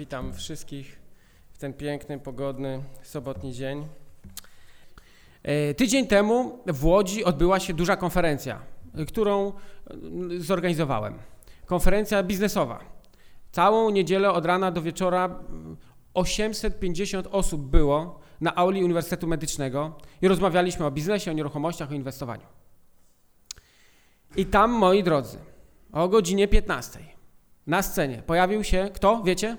Witam 0.00 0.32
wszystkich 0.32 0.98
w 1.52 1.58
ten 1.58 1.72
piękny, 1.72 2.18
pogodny, 2.18 2.82
sobotni 3.02 3.52
dzień. 3.52 3.86
E, 5.42 5.74
tydzień 5.74 6.06
temu 6.06 6.58
w 6.66 6.84
Łodzi 6.84 7.24
odbyła 7.24 7.60
się 7.60 7.74
duża 7.74 7.96
konferencja, 7.96 8.60
którą 9.08 9.52
mm, 9.90 10.42
zorganizowałem. 10.42 11.18
Konferencja 11.66 12.22
biznesowa. 12.22 12.84
Całą 13.52 13.90
niedzielę 13.90 14.32
od 14.32 14.46
rana 14.46 14.70
do 14.70 14.82
wieczora 14.82 15.38
850 16.14 17.26
mm, 17.26 17.38
osób 17.38 17.62
było 17.62 18.20
na 18.40 18.54
auli 18.54 18.84
Uniwersytetu 18.84 19.26
Medycznego 19.26 19.96
i 20.22 20.28
rozmawialiśmy 20.28 20.86
o 20.86 20.90
biznesie, 20.90 21.30
o 21.30 21.34
nieruchomościach, 21.34 21.90
o 21.90 21.94
inwestowaniu. 21.94 22.46
I 24.36 24.46
tam, 24.46 24.70
moi 24.70 25.02
drodzy, 25.02 25.38
o 25.92 26.08
godzinie 26.08 26.48
15 26.48 27.00
na 27.66 27.82
scenie 27.82 28.22
pojawił 28.26 28.64
się 28.64 28.90
kto, 28.94 29.22
wiecie? 29.24 29.56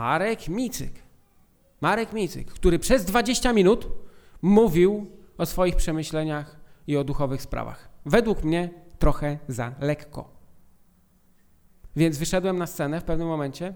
Marek 0.00 0.48
Micyk. 0.48 0.92
Marek 1.80 2.12
Micyk, 2.12 2.50
który 2.52 2.78
przez 2.78 3.04
20 3.04 3.52
minut 3.52 3.88
mówił 4.42 5.06
o 5.38 5.46
swoich 5.46 5.76
przemyśleniach 5.76 6.56
i 6.86 6.96
o 6.96 7.04
duchowych 7.04 7.42
sprawach. 7.42 7.88
Według 8.06 8.44
mnie 8.44 8.70
trochę 8.98 9.38
za 9.48 9.72
lekko. 9.80 10.30
Więc 11.96 12.18
wyszedłem 12.18 12.58
na 12.58 12.66
scenę 12.66 13.00
w 13.00 13.04
pewnym 13.04 13.28
momencie 13.28 13.74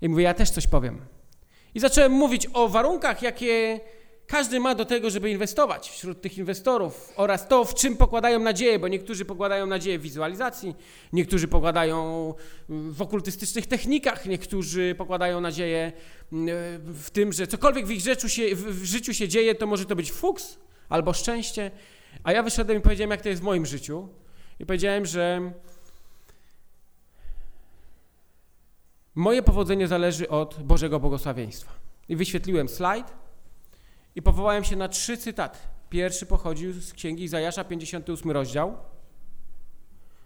i 0.00 0.08
mówię, 0.08 0.24
ja 0.24 0.34
też 0.34 0.50
coś 0.50 0.66
powiem. 0.66 1.00
I 1.74 1.80
zacząłem 1.80 2.12
mówić 2.12 2.48
o 2.52 2.68
warunkach, 2.68 3.22
jakie 3.22 3.80
każdy 4.26 4.60
ma 4.60 4.74
do 4.74 4.84
tego, 4.84 5.10
żeby 5.10 5.30
inwestować 5.30 5.90
wśród 5.90 6.20
tych 6.20 6.38
inwestorów 6.38 7.12
oraz 7.16 7.48
to, 7.48 7.64
w 7.64 7.74
czym 7.74 7.96
pokładają 7.96 8.40
nadzieję, 8.40 8.78
bo 8.78 8.88
niektórzy 8.88 9.24
pokładają 9.24 9.66
nadzieję 9.66 9.98
w 9.98 10.02
wizualizacji, 10.02 10.76
niektórzy 11.12 11.48
pokładają 11.48 12.34
w 12.68 13.02
okultystycznych 13.02 13.66
technikach, 13.66 14.26
niektórzy 14.26 14.94
pokładają 14.98 15.40
nadzieję 15.40 15.92
mm, 16.32 16.48
w 16.94 17.10
tym, 17.10 17.32
że 17.32 17.46
cokolwiek 17.46 17.86
w 17.86 17.90
ich 17.90 18.00
życiu 18.00 18.28
się, 18.28 18.56
w 18.56 18.84
życiu 18.84 19.14
się 19.14 19.28
dzieje, 19.28 19.54
to 19.54 19.66
może 19.66 19.84
to 19.84 19.96
być 19.96 20.12
fuks 20.12 20.58
albo 20.88 21.12
szczęście. 21.12 21.70
A 22.24 22.32
ja 22.32 22.42
wyszedłem 22.42 22.78
i 22.78 22.80
powiedziałem, 22.80 23.10
jak 23.10 23.22
to 23.22 23.28
jest 23.28 23.42
w 23.42 23.44
moim 23.44 23.66
życiu. 23.66 24.08
I 24.60 24.66
powiedziałem, 24.66 25.06
że 25.06 25.52
moje 29.14 29.42
powodzenie 29.42 29.88
zależy 29.88 30.28
od 30.28 30.62
Bożego 30.62 31.00
błogosławieństwa. 31.00 31.72
I 32.08 32.16
wyświetliłem 32.16 32.68
slajd 32.68 33.23
i 34.16 34.22
powołałem 34.22 34.64
się 34.64 34.76
na 34.76 34.88
trzy 34.88 35.16
cytaty. 35.16 35.58
Pierwszy 35.90 36.26
pochodził 36.26 36.72
z 36.72 36.92
księgi 36.92 37.28
Zajasza, 37.28 37.64
58 37.64 38.30
rozdział. 38.30 38.76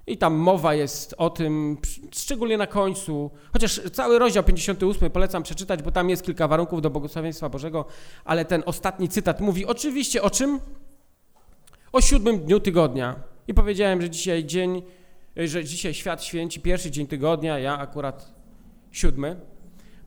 I 0.07 0.19
tam 0.19 0.35
mowa 0.35 0.75
jest 0.75 1.15
o 1.19 1.31
tym, 1.31 1.79
szczególnie 2.13 2.59
na 2.59 2.67
końcu, 2.67 3.31
chociaż 3.53 3.81
cały 3.93 4.19
rozdział 4.19 4.45
58 4.45 5.11
polecam 5.11 5.43
przeczytać, 5.43 5.83
bo 5.83 5.91
tam 5.91 6.11
jest 6.11 6.23
kilka 6.23 6.49
warunków 6.49 6.83
do 6.83 6.91
błogosławieństwa 6.91 7.49
Bożego, 7.49 7.85
ale 8.25 8.45
ten 8.45 8.63
ostatni 8.67 9.09
cytat 9.09 9.41
mówi 9.41 9.67
oczywiście 9.67 10.23
o 10.23 10.31
czym? 10.31 10.61
O 11.93 12.01
siódmym 12.01 12.39
dniu 12.39 12.61
tygodnia. 12.61 13.17
I 13.49 13.55
powiedziałem, 13.55 14.03
że 14.03 14.11
dzisiaj 14.11 14.45
dzień, 14.45 14.83
że 15.37 15.65
dzisiaj 15.65 15.95
świat 15.95 16.25
święci 16.25 16.61
pierwszy 16.61 16.91
dzień 16.91 17.07
tygodnia, 17.07 17.59
ja 17.59 17.79
akurat 17.79 18.35
siódmy. 18.93 19.41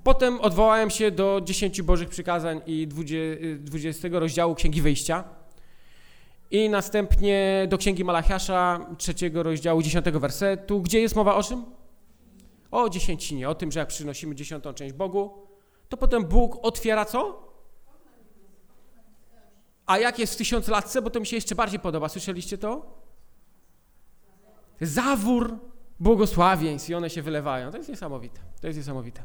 Potem 0.04 0.42
odwołałem 0.42 0.90
się 0.90 1.12
do 1.12 1.42
10 1.44 1.82
Bożych 1.82 2.10
Przykazań 2.10 2.62
i 2.66 2.88
20 3.60 4.08
rozdziału 4.12 4.56
Księgi 4.56 4.82
Wyjścia 4.82 5.24
i 6.52 6.70
następnie 6.70 7.68
do 7.70 7.78
Księgi 7.78 8.04
Malachiasza, 8.04 8.86
trzeciego 8.98 9.44
rozdziału, 9.44 9.82
10 9.82 10.06
wersetu, 10.06 10.82
gdzie 10.82 11.02
jest 11.02 11.16
mowa 11.16 11.36
o 11.36 11.44
czym? 11.44 11.66
O 12.72 12.90
dziesięcinie, 12.90 13.50
o 13.50 13.56
tym, 13.56 13.72
że 13.72 13.80
jak 13.80 13.90
przynosimy 13.90 14.36
dziesiątą 14.36 14.74
część 14.74 14.94
Bogu, 14.94 15.48
to 15.90 15.98
potem 15.98 16.26
Bóg 16.26 16.58
otwiera 16.62 17.06
co? 17.06 17.52
A 19.86 19.98
jak 19.98 20.20
jest 20.20 20.34
w 20.34 20.38
tysiąclatce, 20.38 21.02
bo 21.02 21.10
to 21.10 21.20
mi 21.20 21.26
się 21.26 21.36
jeszcze 21.36 21.56
bardziej 21.56 21.80
podoba, 21.80 22.10
słyszeliście 22.10 22.58
to? 22.58 23.00
Zawór 24.82 25.58
błogosławieństw 26.00 26.90
i 26.90 26.96
one 26.96 27.10
się 27.10 27.22
wylewają. 27.22 27.72
To 27.72 27.78
jest 27.78 27.90
niesamowite, 27.90 28.40
to 28.62 28.68
jest 28.68 28.80
niesamowite. 28.80 29.24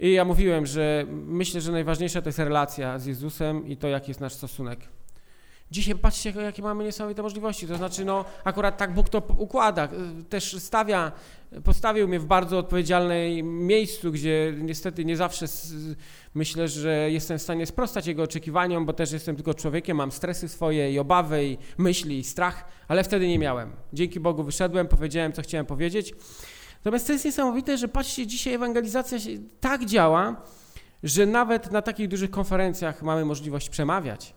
I 0.00 0.12
ja 0.12 0.24
mówiłem, 0.24 0.66
że 0.66 1.04
myślę, 1.10 1.60
że 1.60 1.72
najważniejsza 1.72 2.22
to 2.22 2.28
jest 2.28 2.38
relacja 2.38 2.98
z 2.98 3.06
Jezusem 3.06 3.66
i 3.66 3.76
to, 3.76 3.88
jaki 3.88 4.10
jest 4.10 4.20
nasz 4.20 4.32
stosunek. 4.32 4.80
Dzisiaj 5.70 5.94
patrzcie, 5.94 6.30
jakie 6.30 6.62
mamy 6.62 6.84
niesamowite 6.84 7.22
możliwości. 7.22 7.66
To 7.66 7.76
znaczy, 7.76 8.04
no, 8.04 8.24
akurat 8.44 8.76
tak 8.76 8.94
Bóg 8.94 9.08
to 9.08 9.22
układa. 9.38 9.88
Też 10.28 10.56
stawia, 10.58 11.12
postawił 11.64 12.08
mnie 12.08 12.20
w 12.20 12.26
bardzo 12.26 12.58
odpowiedzialnej 12.58 13.42
miejscu, 13.42 14.12
gdzie 14.12 14.54
niestety 14.58 15.04
nie 15.04 15.16
zawsze 15.16 15.46
myślę, 16.34 16.68
że 16.68 17.10
jestem 17.10 17.38
w 17.38 17.42
stanie 17.42 17.66
sprostać 17.66 18.06
Jego 18.06 18.22
oczekiwaniom, 18.22 18.86
bo 18.86 18.92
też 18.92 19.12
jestem 19.12 19.36
tylko 19.36 19.54
człowiekiem, 19.54 19.96
mam 19.96 20.12
stresy 20.12 20.48
swoje 20.48 20.92
i 20.92 20.98
obawy, 20.98 21.46
i 21.46 21.58
myśli, 21.78 22.18
i 22.18 22.24
strach, 22.24 22.64
ale 22.88 23.04
wtedy 23.04 23.28
nie 23.28 23.38
miałem. 23.38 23.72
Dzięki 23.92 24.20
Bogu 24.20 24.42
wyszedłem, 24.42 24.88
powiedziałem, 24.88 25.32
co 25.32 25.42
chciałem 25.42 25.66
powiedzieć. 25.66 26.14
Natomiast 26.76 27.06
to 27.06 27.12
jest 27.12 27.24
niesamowite, 27.24 27.78
że 27.78 27.88
patrzcie, 27.88 28.26
dzisiaj 28.26 28.54
ewangelizacja 28.54 29.18
tak 29.60 29.84
działa, 29.84 30.42
że 31.02 31.26
nawet 31.26 31.72
na 31.72 31.82
takich 31.82 32.08
dużych 32.08 32.30
konferencjach 32.30 33.02
mamy 33.02 33.24
możliwość 33.24 33.68
przemawiać. 33.68 34.34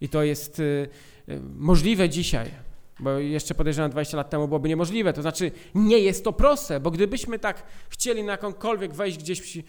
I 0.00 0.08
to 0.08 0.22
jest 0.22 0.60
y, 0.60 0.88
y, 1.28 1.40
możliwe 1.56 2.08
dzisiaj, 2.08 2.50
bo 3.00 3.10
jeszcze 3.10 3.54
podejrzewam 3.54 3.90
20 3.90 4.16
lat 4.16 4.30
temu 4.30 4.48
byłoby 4.48 4.68
niemożliwe. 4.68 5.12
To 5.12 5.22
znaczy 5.22 5.50
nie 5.74 5.98
jest 5.98 6.24
to 6.24 6.32
proste, 6.32 6.80
bo 6.80 6.90
gdybyśmy 6.90 7.38
tak 7.38 7.62
chcieli 7.88 8.22
na 8.22 8.32
jakąkolwiek 8.32 8.94
wejść 8.94 9.18
gdzieś 9.18 9.40
w 9.42 9.64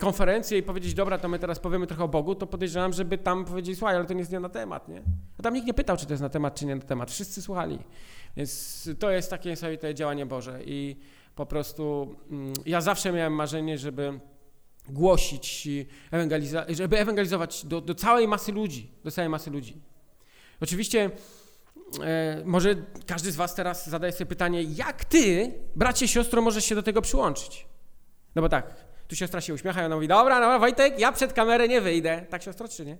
konferencję 0.00 0.58
i 0.58 0.62
powiedzieć, 0.62 0.94
dobra, 0.94 1.18
to 1.18 1.28
my 1.28 1.38
teraz 1.38 1.58
powiemy 1.58 1.86
trochę 1.86 2.04
o 2.04 2.08
Bogu, 2.08 2.34
to 2.34 2.46
podejrzewam, 2.46 2.92
żeby 2.92 3.18
tam 3.18 3.44
powiedzieć, 3.44 3.78
słuchaj, 3.78 3.96
ale 3.96 4.04
to 4.04 4.12
nie 4.12 4.18
jest 4.18 4.32
nie 4.32 4.40
na 4.40 4.48
temat, 4.48 4.88
nie? 4.88 5.02
A 5.38 5.42
tam 5.42 5.54
nikt 5.54 5.66
nie 5.66 5.74
pytał, 5.74 5.96
czy 5.96 6.06
to 6.06 6.12
jest 6.12 6.22
na 6.22 6.28
temat, 6.28 6.54
czy 6.54 6.66
nie 6.66 6.74
na 6.74 6.82
temat. 6.82 7.10
Wszyscy 7.10 7.42
słuchali. 7.42 7.78
Więc 8.36 8.90
to 8.98 9.10
jest 9.10 9.30
takie 9.30 9.50
niesamowite 9.50 9.94
działanie 9.94 10.26
Boże. 10.26 10.60
I 10.64 10.96
po 11.34 11.46
prostu 11.46 12.14
mm, 12.30 12.52
ja 12.66 12.80
zawsze 12.80 13.12
miałem 13.12 13.32
marzenie, 13.32 13.78
żeby 13.78 14.20
głosić, 14.88 15.68
ewangeliza 16.10 16.66
żeby 16.68 16.98
ewangelizować 16.98 17.66
do, 17.66 17.80
do 17.80 17.94
całej 17.94 18.28
masy 18.28 18.52
ludzi, 18.52 18.90
do 19.04 19.10
całej 19.10 19.28
masy 19.28 19.50
ludzi. 19.50 19.80
Oczywiście 20.60 21.10
e, 22.02 22.42
może 22.44 22.74
każdy 23.06 23.32
z 23.32 23.36
was 23.36 23.54
teraz 23.54 23.88
zadaje 23.88 24.12
sobie 24.12 24.26
pytanie, 24.26 24.62
jak 24.62 25.04
ty, 25.04 25.54
bracie, 25.76 26.08
siostro, 26.08 26.42
możesz 26.42 26.64
się 26.64 26.74
do 26.74 26.82
tego 26.82 27.02
przyłączyć? 27.02 27.66
No 28.34 28.42
bo 28.42 28.48
tak, 28.48 28.74
tu 29.08 29.16
siostra 29.16 29.40
się 29.40 29.54
uśmiecha 29.54 29.82
i 29.82 29.86
ona 29.86 29.94
mówi, 29.94 30.08
dobra, 30.08 30.40
dobra, 30.40 30.58
Wojtek, 30.58 30.98
ja 30.98 31.12
przed 31.12 31.32
kamerę 31.32 31.68
nie 31.68 31.80
wyjdę. 31.80 32.26
Tak, 32.30 32.42
siostro, 32.42 32.68
czy 32.68 32.86
nie? 32.86 32.98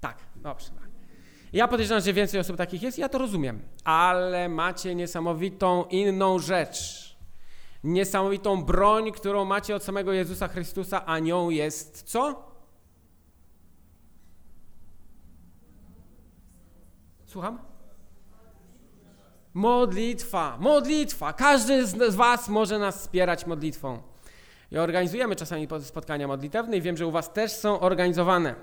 Tak, 0.00 0.16
dobrze. 0.36 0.70
Ja 1.52 1.68
podejrzewam, 1.68 2.02
że 2.02 2.12
więcej 2.12 2.40
osób 2.40 2.56
takich 2.56 2.82
jest, 2.82 2.98
ja 2.98 3.08
to 3.08 3.18
rozumiem, 3.18 3.62
ale 3.84 4.48
macie 4.48 4.94
niesamowitą 4.94 5.84
inną 5.84 6.38
rzecz 6.38 7.12
niesamowitą 7.84 8.64
broń, 8.64 9.12
którą 9.12 9.44
macie 9.44 9.76
od 9.76 9.84
samego 9.84 10.12
Jezusa 10.12 10.48
Chrystusa, 10.48 11.06
a 11.06 11.18
nią 11.18 11.50
jest 11.50 12.02
co? 12.02 12.52
Słucham? 17.26 17.58
Modlitwa, 19.54 20.56
modlitwa. 20.60 21.32
Każdy 21.32 21.86
z 21.86 22.14
Was 22.14 22.48
może 22.48 22.78
nas 22.78 22.98
wspierać 22.98 23.46
modlitwą. 23.46 24.02
I 24.72 24.78
organizujemy 24.78 25.36
czasami 25.36 25.68
spotkania 25.80 26.28
modlitewne 26.28 26.76
i 26.76 26.80
wiem, 26.80 26.96
że 26.96 27.06
u 27.06 27.10
Was 27.10 27.32
też 27.32 27.52
są 27.52 27.80
organizowane. 27.80 28.54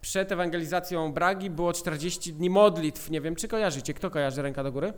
Przed 0.00 0.32
ewangelizacją 0.32 1.12
Bragi 1.12 1.50
było 1.50 1.72
40 1.72 2.32
dni 2.32 2.50
modlitw. 2.50 3.10
Nie 3.10 3.20
wiem, 3.20 3.36
czy 3.36 3.48
kojarzycie. 3.48 3.94
Kto 3.94 4.10
kojarzy? 4.10 4.42
Ręka 4.42 4.64
do 4.64 4.72
góry. 4.72 4.92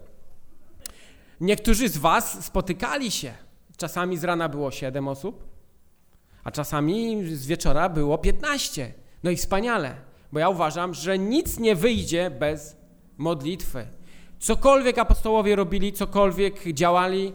Niektórzy 1.40 1.88
z 1.88 1.98
Was 1.98 2.44
spotykali 2.44 3.10
się 3.10 3.32
Czasami 3.76 4.18
z 4.18 4.24
rana 4.24 4.48
było 4.48 4.70
7 4.70 5.08
osób, 5.08 5.44
a 6.44 6.50
czasami 6.50 7.24
z 7.36 7.46
wieczora 7.46 7.88
było 7.88 8.18
15. 8.18 8.92
No 9.22 9.30
i 9.30 9.36
wspaniale, 9.36 9.94
bo 10.32 10.38
ja 10.38 10.48
uważam, 10.48 10.94
że 10.94 11.18
nic 11.18 11.58
nie 11.58 11.76
wyjdzie 11.76 12.30
bez 12.30 12.76
modlitwy. 13.18 13.86
Cokolwiek 14.42 14.98
apostołowie 14.98 15.56
robili, 15.56 15.92
cokolwiek 15.92 16.72
działali, 16.72 17.32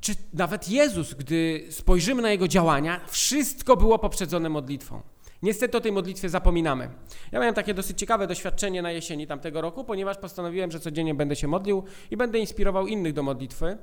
czy 0.00 0.12
nawet 0.34 0.68
Jezus, 0.68 1.14
gdy 1.14 1.66
spojrzymy 1.70 2.22
na 2.22 2.30
Jego 2.30 2.48
działania, 2.48 3.00
wszystko 3.08 3.76
było 3.76 3.98
poprzedzone 3.98 4.48
modlitwą. 4.48 5.02
Niestety 5.42 5.78
o 5.78 5.80
tej 5.80 5.92
modlitwie 5.92 6.28
zapominamy. 6.28 6.90
Ja 7.32 7.38
miałem 7.38 7.54
takie 7.54 7.74
dosyć 7.74 7.98
ciekawe 7.98 8.26
doświadczenie 8.26 8.82
na 8.82 8.92
jesieni 8.92 9.26
tamtego 9.26 9.60
roku, 9.60 9.84
ponieważ 9.84 10.18
postanowiłem, 10.18 10.70
że 10.70 10.80
codziennie 10.80 11.14
będę 11.14 11.36
się 11.36 11.48
modlił 11.48 11.84
i 12.10 12.16
będę 12.16 12.38
inspirował 12.38 12.86
innych 12.86 13.12
do 13.12 13.22
modlitwy. 13.22 13.78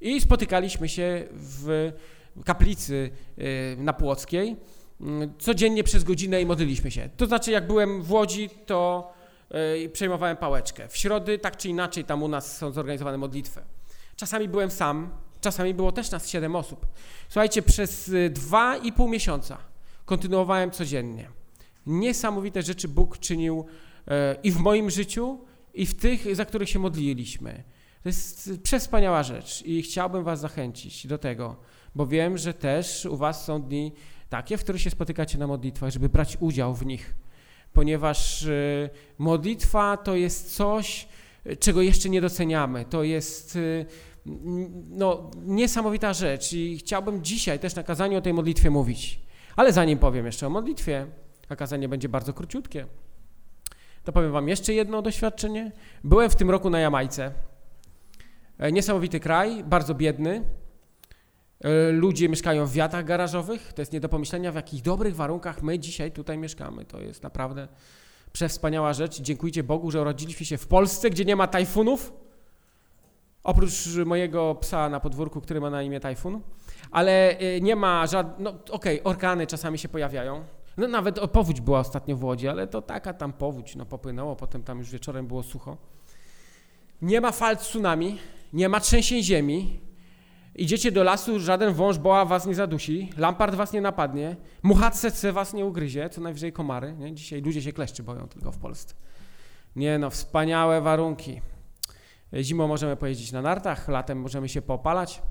I 0.00 0.20
spotykaliśmy 0.20 0.88
się 0.88 1.24
w 1.32 1.92
kaplicy 2.44 3.10
y, 3.38 3.76
na 3.78 3.92
Płockiej 3.92 4.56
mm, 5.00 5.32
codziennie 5.38 5.84
przez 5.84 6.04
godzinę 6.04 6.42
i 6.42 6.46
modliliśmy 6.46 6.90
się. 6.90 7.08
To 7.16 7.26
znaczy, 7.26 7.50
jak 7.50 7.66
byłem 7.66 8.02
w 8.02 8.12
Łodzi, 8.12 8.50
to 8.66 9.12
y, 9.84 9.88
przejmowałem 9.88 10.36
pałeczkę. 10.36 10.88
W 10.88 10.96
środy, 10.96 11.38
tak 11.38 11.56
czy 11.56 11.68
inaczej, 11.68 12.04
tam 12.04 12.22
u 12.22 12.28
nas 12.28 12.56
są 12.56 12.72
zorganizowane 12.72 13.18
modlitwy. 13.18 13.62
Czasami 14.16 14.48
byłem 14.48 14.70
sam, 14.70 15.10
Czasami 15.40 15.74
było 15.74 15.92
też 15.92 16.10
nas 16.10 16.28
siedem 16.28 16.56
osób. 16.56 16.86
Słuchajcie, 17.28 17.62
przez 17.62 18.08
y, 18.08 18.30
dwa 18.30 18.76
i 18.76 18.92
pół 18.92 19.08
miesiąca 19.08 19.58
kontynuowałem 20.04 20.70
codziennie. 20.70 21.30
Niesamowite 21.86 22.62
rzeczy 22.62 22.88
Bóg 22.88 23.18
czynił 23.18 23.66
e, 24.08 24.36
i 24.42 24.50
w 24.50 24.56
moim 24.56 24.90
życiu, 24.90 25.38
i 25.74 25.86
w 25.86 25.94
tych, 25.94 26.36
za 26.36 26.44
których 26.44 26.68
się 26.68 26.78
modliliśmy. 26.78 27.64
To 28.02 28.08
jest 28.08 28.50
przespaniała 28.62 29.22
rzecz 29.22 29.62
i 29.62 29.82
chciałbym 29.82 30.24
Was 30.24 30.40
zachęcić 30.40 31.06
do 31.06 31.18
tego, 31.18 31.56
bo 31.94 32.06
wiem, 32.06 32.38
że 32.38 32.54
też 32.54 33.06
u 33.06 33.16
Was 33.16 33.44
są 33.44 33.62
dni 33.62 33.92
takie, 34.28 34.56
w 34.56 34.62
których 34.62 34.80
się 34.80 34.90
spotykacie 34.90 35.38
na 35.38 35.46
modlitwach, 35.46 35.90
żeby 35.90 36.08
brać 36.08 36.36
udział 36.40 36.74
w 36.74 36.86
nich, 36.86 37.14
ponieważ 37.72 38.42
e, 38.46 38.90
modlitwa 39.18 39.96
to 39.96 40.16
jest 40.16 40.56
coś, 40.56 41.08
czego 41.58 41.82
jeszcze 41.82 42.08
nie 42.08 42.20
doceniamy. 42.20 42.84
To 42.84 43.02
jest 43.02 43.56
e, 43.56 43.84
no, 44.90 45.30
niesamowita 45.46 46.12
rzecz 46.12 46.52
i 46.52 46.78
chciałbym 46.78 47.24
dzisiaj 47.24 47.58
też 47.58 47.74
na 47.74 47.82
kazaniu 47.82 48.18
o 48.18 48.20
tej 48.20 48.34
modlitwie 48.34 48.70
mówić. 48.70 49.20
Ale 49.56 49.72
zanim 49.72 49.98
powiem 49.98 50.26
jeszcze 50.26 50.46
o 50.46 50.50
modlitwie, 50.50 51.06
a 51.48 51.56
kazanie 51.56 51.88
będzie 51.88 52.08
bardzo 52.08 52.32
króciutkie, 52.32 52.86
to 54.04 54.12
powiem 54.12 54.32
Wam 54.32 54.48
jeszcze 54.48 54.74
jedno 54.74 55.02
doświadczenie. 55.02 55.72
Byłem 56.04 56.30
w 56.30 56.36
tym 56.36 56.50
roku 56.50 56.70
na 56.70 56.80
Jamajce. 56.80 57.32
E, 58.58 58.72
niesamowity 58.72 59.20
kraj, 59.20 59.64
bardzo 59.64 59.94
biedny. 59.94 60.42
E, 61.60 61.92
ludzie 61.92 62.28
mieszkają 62.28 62.66
w 62.66 62.72
wiatach 62.72 63.04
garażowych. 63.04 63.72
To 63.72 63.82
jest 63.82 63.92
nie 63.92 64.00
do 64.00 64.08
pomyślenia, 64.08 64.52
w 64.52 64.54
jakich 64.54 64.82
dobrych 64.82 65.16
warunkach 65.16 65.62
my 65.62 65.78
dzisiaj 65.78 66.12
tutaj 66.12 66.38
mieszkamy. 66.38 66.84
To 66.84 67.00
jest 67.00 67.22
naprawdę 67.22 67.68
przewspaniała 68.32 68.92
rzecz. 68.92 69.20
Dziękujcie 69.20 69.62
Bogu, 69.62 69.90
że 69.90 70.00
urodziliśmy 70.00 70.46
się 70.46 70.58
w 70.58 70.66
Polsce, 70.66 71.10
gdzie 71.10 71.24
nie 71.24 71.36
ma 71.36 71.46
tajfunów. 71.46 72.12
Oprócz 73.44 73.96
mojego 74.06 74.54
psa 74.54 74.88
na 74.88 75.00
podwórku, 75.00 75.40
który 75.40 75.60
ma 75.60 75.70
na 75.70 75.82
imię 75.82 76.00
Tajfun. 76.00 76.40
Ale 76.90 77.38
e, 77.38 77.60
nie 77.60 77.76
ma 77.76 78.06
żadnych. 78.06 78.38
No, 78.38 78.50
okej, 78.50 79.00
okay, 79.00 79.02
orkany 79.02 79.46
czasami 79.46 79.78
się 79.78 79.88
pojawiają. 79.88 80.44
No 80.76 80.88
nawet 80.88 81.20
powódź 81.20 81.60
była 81.60 81.80
ostatnio 81.80 82.16
w 82.16 82.24
Łodzi, 82.24 82.48
ale 82.48 82.66
to 82.66 82.82
taka 82.82 83.12
tam 83.12 83.32
powódź, 83.32 83.76
no 83.76 83.86
popłynęło, 83.86 84.36
potem 84.36 84.62
tam 84.62 84.78
już 84.78 84.90
wieczorem 84.90 85.26
było 85.26 85.42
sucho. 85.42 85.76
Nie 87.02 87.20
ma 87.20 87.32
fal 87.32 87.56
tsunami, 87.56 88.18
nie 88.52 88.68
ma 88.68 88.80
trzęsień 88.80 89.22
ziemi, 89.22 89.80
idziecie 90.60 90.92
do 90.92 91.02
lasu, 91.02 91.40
żaden 91.40 91.74
wąż 91.74 91.98
boa 91.98 92.24
was 92.24 92.46
nie 92.46 92.54
zadusi, 92.54 93.10
lampart 93.16 93.54
was 93.54 93.72
nie 93.72 93.80
napadnie, 93.80 94.36
mucha 94.62 94.90
was 95.32 95.54
nie 95.54 95.66
ugryzie, 95.66 96.10
co 96.10 96.20
najwyżej 96.20 96.52
komary, 96.52 96.92
nie? 96.92 97.14
Dzisiaj 97.14 97.40
ludzie 97.40 97.62
się 97.62 97.72
kleszczy 97.72 98.02
boją 98.02 98.28
tylko 98.28 98.52
w 98.52 98.58
Polsce. 98.58 98.94
Nie 99.76 99.98
no, 99.98 100.10
wspaniałe 100.10 100.80
warunki. 100.80 101.40
Zimą 102.34 102.68
możemy 102.68 102.96
pojeździć 102.96 103.32
na 103.32 103.42
nartach, 103.42 103.88
latem 103.88 104.20
możemy 104.20 104.48
się 104.48 104.62
popalać. 104.62 105.22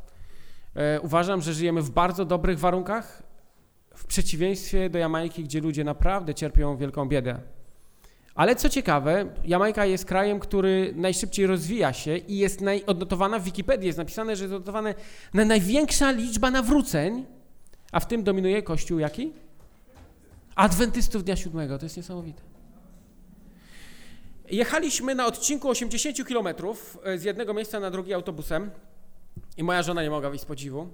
E, 0.75 1.01
uważam, 1.01 1.41
że 1.41 1.53
żyjemy 1.53 1.81
w 1.81 1.89
bardzo 1.89 2.25
dobrych 2.25 2.59
warunkach, 2.59 3.23
w 3.95 4.05
przeciwieństwie 4.05 4.89
do 4.89 4.99
Jamajki, 4.99 5.43
gdzie 5.43 5.61
ludzie 5.61 5.83
naprawdę 5.83 6.35
cierpią 6.35 6.77
wielką 6.77 7.07
biedę. 7.07 7.39
Ale 8.39 8.55
co 8.55 8.69
ciekawe, 8.69 9.25
Jamajka 9.45 9.85
jest 9.85 10.05
krajem, 10.05 10.39
który 10.39 10.93
najszybciej 10.95 11.47
rozwija 11.47 11.93
się 11.93 12.17
i 12.17 12.37
jest 12.37 12.61
naj, 12.61 12.83
odnotowana 12.85 13.39
w 13.39 13.43
Wikipedii, 13.43 13.87
jest 13.87 13.97
napisane, 13.97 14.35
że 14.35 14.43
jest 14.43 14.53
odnotowana 14.53 14.93
na 15.33 15.45
największa 15.45 16.11
liczba 16.11 16.51
nawróceń, 16.51 17.25
a 17.91 17.99
w 17.99 18.07
tym 18.07 18.23
dominuje 18.23 18.63
kościół 18.63 18.99
jaki? 18.99 19.33
Adwentystów 20.55 21.23
Dnia 21.23 21.35
Siódmego, 21.35 21.77
to 21.77 21.85
jest 21.85 21.97
niesamowite. 21.97 22.41
Jechaliśmy 24.51 25.15
na 25.15 25.25
odcinku 25.25 25.69
80 25.69 26.17
km 26.27 26.47
e, 27.03 27.17
z 27.17 27.23
jednego 27.23 27.53
miejsca 27.53 27.79
na 27.79 27.91
drugi 27.91 28.13
autobusem 28.13 28.71
i 29.57 29.63
moja 29.63 29.83
żona 29.83 30.03
nie 30.03 30.09
mogła 30.09 30.29
wyjść 30.29 30.43
z 30.43 30.47
podziwu, 30.47 30.89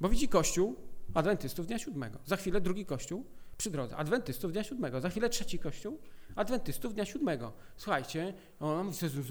bo 0.00 0.08
widzi 0.08 0.28
kościół, 0.28 0.76
Adwentystów 1.14 1.66
Dnia 1.66 1.78
Siódmego. 1.78 2.18
Za 2.24 2.36
chwilę 2.36 2.60
drugi 2.60 2.86
kościół 2.86 3.24
przy 3.58 3.70
drodze. 3.70 3.96
Adwentystów 3.96 4.52
Dnia 4.52 4.64
Siódmego. 4.64 5.00
Za 5.00 5.10
chwilę 5.10 5.28
trzeci 5.28 5.58
kościół. 5.58 5.98
Adwentystów 6.36 6.94
Dnia 6.94 7.04
Siódmego. 7.04 7.52
Słuchajcie, 7.76 8.34
o, 8.60 8.84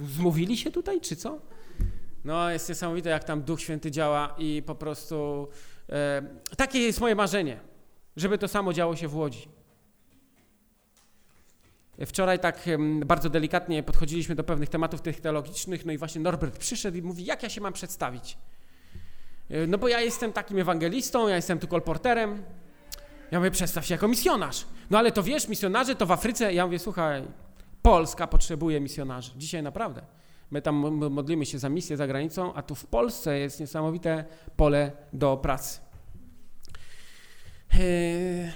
zmówili 0.10 0.58
się 0.58 0.72
tutaj, 0.72 1.02
czy 1.02 1.16
co? 1.16 1.42
No, 2.26 2.50
jest 2.52 2.70
niesamowite, 2.70 3.10
jak 3.10 3.24
tam 3.24 3.42
Duch 3.42 3.62
Święty 3.62 3.92
działa 3.92 4.36
i 4.38 4.64
po 4.66 4.76
prostu 4.76 5.48
e, 5.90 6.22
takie 6.58 6.80
jest 6.80 7.02
moje 7.02 7.16
marzenie, 7.16 7.60
żeby 8.16 8.38
to 8.38 8.48
samo 8.48 8.74
działo 8.74 8.96
się 8.96 9.08
w 9.08 9.16
Łodzi. 9.16 9.48
Wczoraj 12.06 12.40
tak 12.40 12.66
bardzo 13.06 13.30
delikatnie 13.30 13.84
podchodziliśmy 13.84 14.36
do 14.36 14.44
pewnych 14.44 14.70
tematów 14.70 15.02
tych 15.02 15.22
teologicznych, 15.22 15.86
no 15.86 15.92
i 15.92 15.98
właśnie 15.98 16.22
Norbert 16.22 16.58
przyszedł 16.58 16.98
i 16.98 17.02
mówi, 17.02 17.26
jak 17.26 17.44
ja 17.44 17.50
się 17.50 17.62
mam 17.62 17.74
przedstawić? 17.74 18.38
E, 19.50 19.68
no 19.68 19.78
bo 19.78 19.88
ja 19.88 20.02
jestem 20.02 20.34
takim 20.34 20.60
ewangelistą, 20.60 21.28
ja 21.28 21.36
jestem 21.36 21.60
tu 21.60 21.68
kolporterem. 21.68 22.44
Ja 23.32 23.40
mówię, 23.40 23.52
przedstaw 23.52 23.86
się 23.86 23.94
jako 23.94 24.08
misjonarz. 24.08 24.66
No 24.90 24.98
ale 24.98 25.12
to 25.12 25.24
wiesz, 25.24 25.48
misjonarze 25.48 25.96
to 25.96 26.06
w 26.06 26.12
Afryce. 26.12 26.54
Ja 26.54 26.66
mówię, 26.66 26.80
słuchaj, 26.80 27.24
Polska 27.82 28.28
potrzebuje 28.28 28.82
misjonarzy. 28.82 29.32
Dzisiaj 29.38 29.64
naprawdę. 29.64 30.02
My 30.52 30.62
tam 30.62 30.76
modlimy 31.10 31.46
się 31.46 31.60
za 31.60 31.70
misję 31.70 31.98
za 31.98 32.08
granicą, 32.08 32.54
a 32.54 32.62
tu 32.62 32.76
w 32.76 32.86
Polsce 32.86 33.40
jest 33.40 33.60
niesamowite 33.60 34.26
pole 34.56 34.92
do 35.14 35.38
pracy. 35.38 35.80
Yy... 37.74 38.52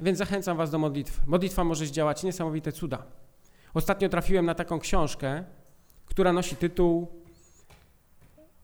Więc 0.00 0.18
zachęcam 0.18 0.56
Was 0.56 0.70
do 0.70 0.78
modlitwy. 0.78 1.20
Modlitwa 1.26 1.64
może 1.64 1.86
zdziałać 1.86 2.22
niesamowite 2.22 2.72
cuda. 2.72 3.02
Ostatnio 3.74 4.08
trafiłem 4.08 4.46
na 4.46 4.54
taką 4.54 4.78
książkę, 4.78 5.44
która 6.06 6.32
nosi 6.32 6.56
tytuł 6.56 7.08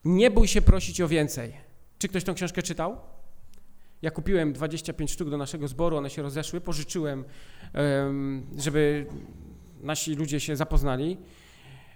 nie 0.04 0.30
bój 0.30 0.48
się 0.48 0.62
prosić 0.62 1.00
o 1.00 1.08
więcej. 1.08 1.56
Czy 1.98 2.08
ktoś 2.08 2.24
tą 2.24 2.34
książkę 2.34 2.62
czytał? 2.62 2.96
Ja 4.02 4.10
kupiłem 4.10 4.52
25 4.52 5.10
sztuk 5.12 5.30
do 5.30 5.36
naszego 5.36 5.68
zboru, 5.68 5.96
one 5.96 6.10
się 6.10 6.22
rozeszły, 6.22 6.60
pożyczyłem, 6.60 7.24
żeby 8.58 9.06
nasi 9.80 10.14
ludzie 10.14 10.40
się 10.40 10.56
zapoznali, 10.56 11.16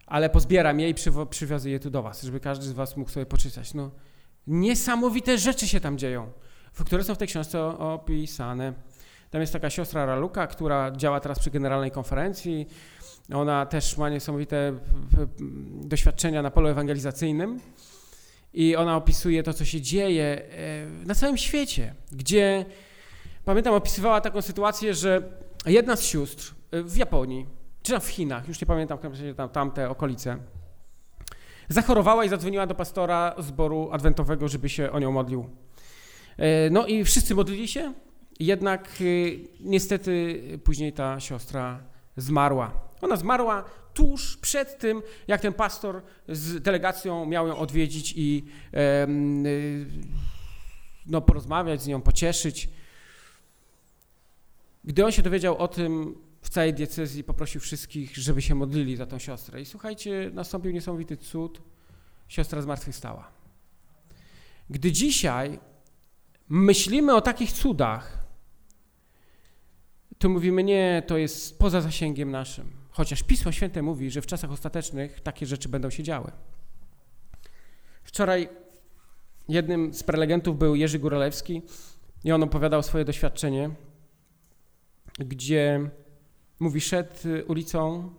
ale 0.06 0.30
pozbieram 0.30 0.80
je 0.80 0.88
i 0.88 0.94
przywiozę 1.30 1.70
je 1.70 1.80
tu 1.80 1.90
do 1.90 2.02
was, 2.02 2.22
żeby 2.22 2.40
każdy 2.40 2.66
z 2.66 2.72
was 2.72 2.96
mógł 2.96 3.10
sobie 3.10 3.26
poczytać. 3.26 3.74
No, 3.74 3.90
niesamowite 4.46 5.38
rzeczy 5.38 5.68
się 5.68 5.80
tam 5.80 5.98
dzieją, 5.98 6.32
które 6.86 7.04
są 7.04 7.14
w 7.14 7.18
tej 7.18 7.28
książce 7.28 7.64
opisane. 7.64 8.72
Tam 9.30 9.40
jest 9.40 9.52
taka 9.52 9.70
siostra 9.70 10.06
Raluka, 10.06 10.46
która 10.46 10.90
działa 10.90 11.20
teraz 11.20 11.38
przy 11.38 11.50
generalnej 11.50 11.90
konferencji. 11.90 12.66
Ona 13.34 13.66
też 13.66 13.98
ma 13.98 14.08
niesamowite 14.08 14.72
doświadczenia 15.80 16.42
na 16.42 16.50
polu 16.50 16.68
ewangelizacyjnym 16.68 17.60
i 18.54 18.76
ona 18.76 18.96
opisuje 18.96 19.42
to, 19.42 19.54
co 19.54 19.64
się 19.64 19.80
dzieje 19.80 20.24
e, 20.24 21.06
na 21.06 21.14
całym 21.14 21.36
świecie, 21.36 21.94
gdzie 22.12 22.64
pamiętam, 23.44 23.74
opisywała 23.74 24.20
taką 24.20 24.42
sytuację, 24.42 24.94
że 24.94 25.22
jedna 25.66 25.96
z 25.96 26.04
sióstr 26.04 26.54
e, 26.70 26.82
w 26.82 26.96
Japonii, 26.96 27.46
czy 27.82 28.00
w 28.00 28.08
Chinach, 28.08 28.48
już 28.48 28.60
nie 28.60 28.66
pamiętam 28.66 28.98
tam, 29.36 29.48
tamte 29.48 29.90
okolice, 29.90 30.36
zachorowała 31.68 32.24
i 32.24 32.28
zadzwoniła 32.28 32.66
do 32.66 32.74
pastora 32.74 33.34
zboru 33.38 33.88
adwentowego, 33.92 34.48
żeby 34.48 34.68
się 34.68 34.90
o 34.92 34.98
nią 34.98 35.12
modlił. 35.12 35.48
E, 36.36 36.70
no 36.70 36.86
i 36.86 37.04
wszyscy 37.04 37.34
modlili 37.34 37.68
się, 37.68 37.92
jednak 38.40 38.88
niestety 39.60 40.42
później 40.64 40.92
ta 40.92 41.20
siostra 41.20 41.80
zmarła. 42.16 42.72
Ona 43.00 43.16
zmarła 43.16 43.64
tuż 43.94 44.36
przed 44.36 44.78
tym, 44.78 45.02
jak 45.28 45.40
ten 45.40 45.52
pastor 45.52 46.02
z 46.28 46.62
delegacją 46.62 47.26
miał 47.26 47.48
ją 47.48 47.58
odwiedzić 47.58 48.14
i 48.16 48.44
e, 48.74 49.06
no, 51.06 51.20
porozmawiać 51.20 51.82
z 51.82 51.86
nią, 51.86 52.02
pocieszyć. 52.02 52.68
Gdy 54.84 55.04
on 55.04 55.12
się 55.12 55.22
dowiedział 55.22 55.58
o 55.58 55.68
tym 55.68 56.14
w 56.42 56.48
całej 56.48 56.74
diecezji, 56.74 57.24
poprosił 57.24 57.60
wszystkich, 57.60 58.16
żeby 58.16 58.42
się 58.42 58.54
modlili 58.54 58.96
za 58.96 59.06
tą 59.06 59.18
siostrę. 59.18 59.60
I 59.60 59.64
słuchajcie, 59.64 60.30
nastąpił 60.34 60.72
niesamowity 60.72 61.16
cud. 61.16 61.60
Siostra 62.28 62.62
zmartwychwstała. 62.62 63.30
Gdy 64.70 64.92
dzisiaj 64.92 65.58
myślimy 66.48 67.14
o 67.14 67.20
takich 67.20 67.52
cudach, 67.52 68.26
to 70.18 70.28
mówimy, 70.28 70.64
nie, 70.64 71.02
to 71.06 71.18
jest 71.18 71.58
poza 71.58 71.80
zasięgiem 71.80 72.30
naszym. 72.30 72.79
Chociaż 72.90 73.22
Pismo 73.22 73.52
Święte 73.52 73.82
mówi, 73.82 74.10
że 74.10 74.22
w 74.22 74.26
czasach 74.26 74.52
ostatecznych 74.52 75.20
takie 75.20 75.46
rzeczy 75.46 75.68
będą 75.68 75.90
się 75.90 76.02
działy. 76.02 76.32
Wczoraj 78.04 78.48
jednym 79.48 79.94
z 79.94 80.02
prelegentów 80.02 80.58
był 80.58 80.74
Jerzy 80.74 80.98
Góralewski 80.98 81.62
i 82.24 82.32
on 82.32 82.42
opowiadał 82.42 82.82
swoje 82.82 83.04
doświadczenie, 83.04 83.70
gdzie 85.18 85.90
mówi, 86.60 86.80
szedł 86.80 87.14
ulicą 87.46 88.10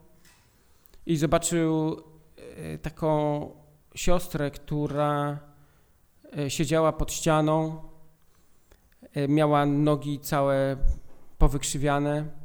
i 1.05 1.17
zobaczył 1.17 1.97
e, 2.37 2.77
taką 2.77 3.51
siostrę, 3.95 4.51
która 4.51 5.39
e, 6.37 6.49
siedziała 6.49 6.93
pod 6.93 7.13
ścianą, 7.13 7.81
miała 9.29 9.65
nogi 9.65 10.19
całe 10.19 10.77
powykrzywiane, 11.37 12.40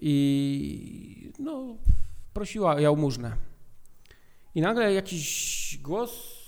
i 0.00 1.32
no, 1.38 1.76
prosiła 2.34 2.80
jałmużnę. 2.80 3.36
I 4.54 4.60
nagle 4.60 4.92
jakiś 4.94 5.78
głos 5.82 6.38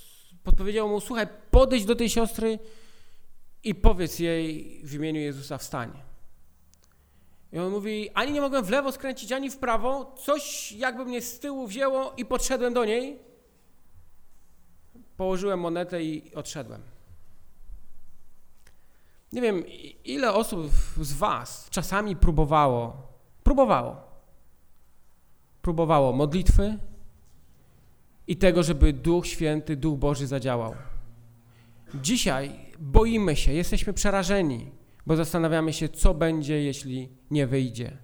podpowiedział 0.44 0.88
mu, 0.88 1.00
słuchaj, 1.00 1.26
podejdź 1.50 1.84
do 1.84 1.96
tej 1.96 2.10
siostry 2.10 2.58
i 3.64 3.74
powiedz 3.74 4.18
jej 4.18 4.80
w 4.84 4.94
imieniu 4.94 5.20
Jezusa 5.20 5.58
wstanie. 5.58 6.10
I 7.52 7.58
on 7.58 7.72
mówi, 7.72 8.10
ani 8.14 8.32
nie 8.32 8.40
mogłem 8.40 8.64
w 8.64 8.70
lewo 8.70 8.92
skręcić, 8.92 9.32
ani 9.32 9.50
w 9.50 9.56
prawo, 9.56 10.14
coś 10.24 10.72
jakby 10.72 11.04
mnie 11.04 11.22
z 11.22 11.40
tyłu 11.40 11.66
wzięło 11.66 12.12
i 12.16 12.24
podszedłem 12.24 12.74
do 12.74 12.84
niej. 12.84 13.18
Położyłem 15.16 15.60
monetę 15.60 16.04
i 16.04 16.34
odszedłem. 16.34 16.82
Nie 19.32 19.42
wiem, 19.42 19.64
ile 20.04 20.32
osób 20.32 20.70
z 21.00 21.12
Was 21.12 21.70
czasami 21.70 22.16
próbowało, 22.16 23.09
próbowało, 23.50 23.96
próbowało 25.62 26.12
modlitwy 26.12 26.78
i 28.26 28.36
tego, 28.36 28.62
żeby 28.62 28.92
Duch 28.92 29.26
Święty, 29.26 29.76
Duch 29.76 29.98
Boży 29.98 30.26
zadziałał. 30.26 30.74
Dzisiaj 31.94 32.50
boimy 32.78 33.36
się, 33.36 33.52
jesteśmy 33.52 33.92
przerażeni, 33.92 34.70
bo 35.06 35.16
zastanawiamy 35.16 35.72
się, 35.72 35.88
co 35.88 36.14
będzie, 36.14 36.62
jeśli 36.62 37.08
nie 37.30 37.46
wyjdzie. 37.46 37.96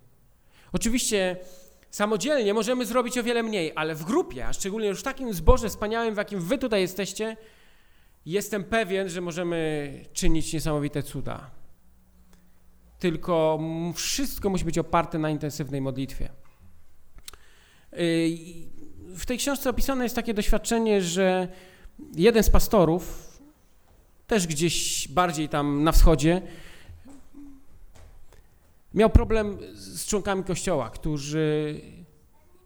Oczywiście 0.72 1.36
samodzielnie 1.90 2.54
możemy 2.54 2.86
zrobić 2.86 3.18
o 3.18 3.22
wiele 3.22 3.42
mniej, 3.42 3.72
ale 3.76 3.94
w 3.94 4.04
grupie, 4.04 4.46
a 4.46 4.52
szczególnie 4.52 4.88
już 4.88 5.00
w 5.00 5.02
takim 5.02 5.34
zborze 5.34 5.68
wspaniałym, 5.68 6.14
w 6.14 6.18
jakim 6.18 6.40
wy 6.40 6.58
tutaj 6.58 6.80
jesteście, 6.80 7.36
jestem 8.26 8.64
pewien, 8.64 9.08
że 9.08 9.20
możemy 9.20 9.92
czynić 10.12 10.52
niesamowite 10.52 11.02
cuda. 11.02 11.50
Tylko 12.98 13.60
wszystko 13.94 14.50
musi 14.50 14.64
być 14.64 14.78
oparte 14.78 15.18
na 15.18 15.30
intensywnej 15.30 15.80
modlitwie. 15.80 16.28
W 19.16 19.26
tej 19.26 19.38
książce 19.38 19.70
opisane 19.70 20.04
jest 20.04 20.16
takie 20.16 20.34
doświadczenie, 20.34 21.02
że 21.02 21.48
jeden 22.14 22.42
z 22.42 22.50
pastorów, 22.50 23.32
też 24.26 24.46
gdzieś 24.46 25.08
bardziej 25.08 25.48
tam 25.48 25.84
na 25.84 25.92
wschodzie, 25.92 26.42
miał 28.94 29.10
problem 29.10 29.58
z 29.72 30.06
członkami 30.06 30.44
kościoła, 30.44 30.90
którzy 30.90 31.80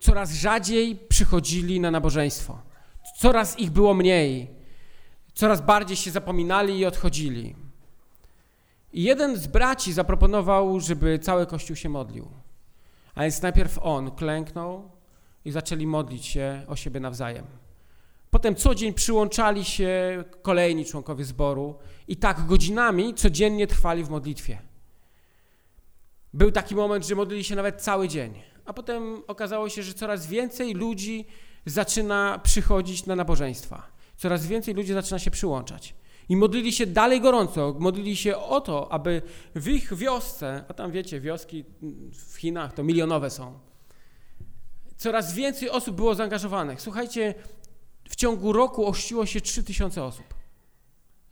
coraz 0.01 0.33
rzadziej 0.33 0.97
przychodzili 0.97 1.81
na 1.81 1.91
nabożeństwo. 1.91 2.59
Coraz 3.19 3.59
ich 3.59 3.71
było 3.71 3.95
mniej. 3.95 4.51
Coraz 5.35 5.61
bardziej 5.61 5.97
się 5.97 6.11
zapominali 6.11 6.79
i 6.79 6.87
odchodzili. 6.87 7.57
I 8.93 9.03
jeden 9.03 9.37
z 9.37 9.47
braci 9.47 9.93
zaproponował, 9.93 10.81
żeby 10.81 11.19
cały 11.19 11.47
kościół 11.47 11.77
się 11.77 11.89
modlił. 11.89 12.29
A 13.15 13.23
więc 13.23 13.43
najpierw 13.43 13.79
on 13.83 14.11
klęknął 14.11 14.91
i 15.45 15.51
zaczęli 15.51 15.87
modlić 15.87 16.27
się 16.27 16.65
o 16.69 16.77
siebie 16.77 17.01
nawzajem. 17.01 17.47
Potem 18.31 18.55
co 18.55 18.75
dzień 18.75 18.95
przyłączali 18.95 19.65
się 19.65 20.25
kolejni 20.43 20.85
członkowie 20.85 21.25
zboru 21.25 21.75
i 22.09 22.17
tak 22.17 22.47
godzinami 22.47 23.15
codziennie 23.15 23.67
trwali 23.67 24.05
w 24.05 24.11
modlitwie. 24.11 24.59
Był 26.35 26.53
taki 26.53 26.75
moment, 26.75 27.07
że 27.07 27.15
modlili 27.15 27.45
się 27.45 27.57
nawet 27.57 27.83
cały 27.83 28.09
dzień, 28.09 28.43
a 28.65 28.73
potem 28.73 29.23
okazało 29.27 29.69
się, 29.69 29.83
że 29.83 29.95
coraz 29.95 30.27
więcej 30.27 30.75
ludzi 30.75 31.27
zaczyna 31.67 32.41
przychodzić 32.43 33.07
na 33.07 33.17
nabożeństwa. 33.17 33.87
Coraz 34.17 34.47
więcej 34.47 34.75
ludzi 34.75 34.93
zaczyna 34.93 35.19
się 35.19 35.31
przyłączać. 35.31 35.95
I 36.31 36.37
modlili 36.37 36.73
się 36.73 36.87
dalej 36.87 37.21
gorąco, 37.21 37.77
modlili 37.79 38.17
się 38.17 38.37
o 38.37 38.61
to, 38.61 38.93
aby 38.93 39.23
w 39.55 39.69
ich 39.69 39.95
wiosce, 39.95 40.65
a 40.69 40.75
tam 40.75 40.91
wiecie, 40.91 41.21
wioski 41.21 41.65
w 42.13 42.37
Chinach 42.37 42.73
to 42.73 42.83
milionowe 42.85 43.31
są, 43.31 43.59
coraz 44.97 45.35
więcej 45.35 45.71
osób 45.71 45.97
było 45.97 46.15
zaangażowanych. 46.15 46.81
Słuchajcie, 46.81 47.35
w 48.09 48.17
ciągu 48.17 48.53
roku 48.53 48.87
ościło 48.87 49.27
się 49.27 49.41
3000 49.41 50.05
osób. 50.05 50.35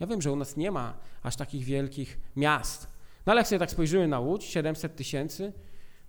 Ja 0.01 0.07
wiem, 0.07 0.23
że 0.23 0.33
u 0.33 0.37
nas 0.37 0.57
nie 0.57 0.71
ma 0.71 0.95
aż 1.23 1.37
takich 1.37 1.65
wielkich 1.65 2.19
miast. 2.37 2.87
No 3.27 3.33
ale 3.33 3.41
jak 3.41 3.49
sobie 3.49 3.59
tak 3.59 3.71
spojrzymy 3.71 4.09
na 4.09 4.21
Łódź, 4.21 4.45
700 4.45 4.97
tysięcy, 4.97 5.53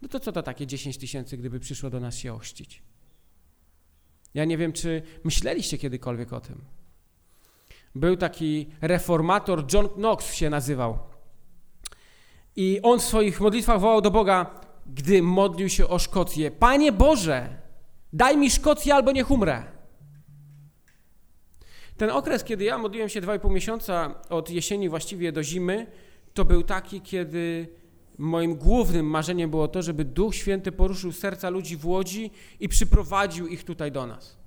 no 0.01 0.07
to 0.07 0.19
co 0.19 0.31
to 0.31 0.43
takie 0.43 0.67
10 0.67 0.97
tysięcy, 0.97 1.37
gdyby 1.37 1.59
przyszło 1.59 1.89
do 1.89 1.99
nas 1.99 2.15
się 2.15 2.33
ościć? 2.33 2.83
Ja 4.33 4.45
nie 4.45 4.57
wiem, 4.57 4.73
czy 4.73 5.01
myśleliście 5.23 5.77
kiedykolwiek 5.77 6.33
o 6.33 6.39
tym. 6.39 6.78
Był 7.95 8.17
taki 8.17 8.69
reformator, 8.81 9.73
John 9.73 9.89
Knox 9.89 10.33
się 10.33 10.49
nazywał. 10.49 10.99
I 12.55 12.79
on 12.83 12.99
w 12.99 13.03
swoich 13.03 13.41
modlitwach 13.41 13.79
wołał 13.79 14.01
do 14.01 14.11
Boga, 14.11 14.61
gdy 14.85 15.23
modlił 15.23 15.69
się 15.69 15.87
o 15.87 15.99
Szkocję: 15.99 16.51
Panie 16.51 16.91
Boże, 16.91 17.49
daj 18.13 18.37
mi 18.37 18.51
Szkocję 18.51 18.95
albo 18.95 19.11
niech 19.11 19.31
umrę. 19.31 19.63
Ten 21.97 22.09
okres, 22.09 22.43
kiedy 22.43 22.63
ja 22.63 22.77
modliłem 22.77 23.09
się 23.09 23.21
2,5 23.21 23.51
miesiąca 23.51 24.15
od 24.29 24.49
jesieni 24.49 24.89
właściwie 24.89 25.31
do 25.31 25.43
zimy, 25.43 25.87
to 26.33 26.45
był 26.45 26.63
taki, 26.63 27.01
kiedy 27.01 27.67
moim 28.17 28.55
głównym 28.55 29.05
marzeniem 29.05 29.49
było 29.49 29.67
to, 29.67 29.81
żeby 29.81 30.05
Duch 30.05 30.35
Święty 30.35 30.71
poruszył 30.71 31.11
serca 31.11 31.49
ludzi 31.49 31.77
w 31.77 31.85
Łodzi 31.85 32.31
i 32.59 32.69
przyprowadził 32.69 33.47
ich 33.47 33.63
tutaj 33.63 33.91
do 33.91 34.07
nas. 34.07 34.37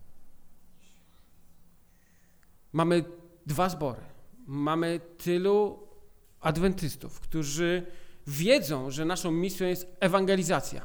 Mamy 2.73 3.05
dwa 3.47 3.69
zbory. 3.69 4.01
Mamy 4.47 5.01
tylu 5.19 5.89
adwentystów, 6.41 7.21
którzy 7.21 7.87
wiedzą, 8.27 8.91
że 8.91 9.05
naszą 9.05 9.31
misją 9.31 9.67
jest 9.67 9.97
ewangelizacja. 10.01 10.83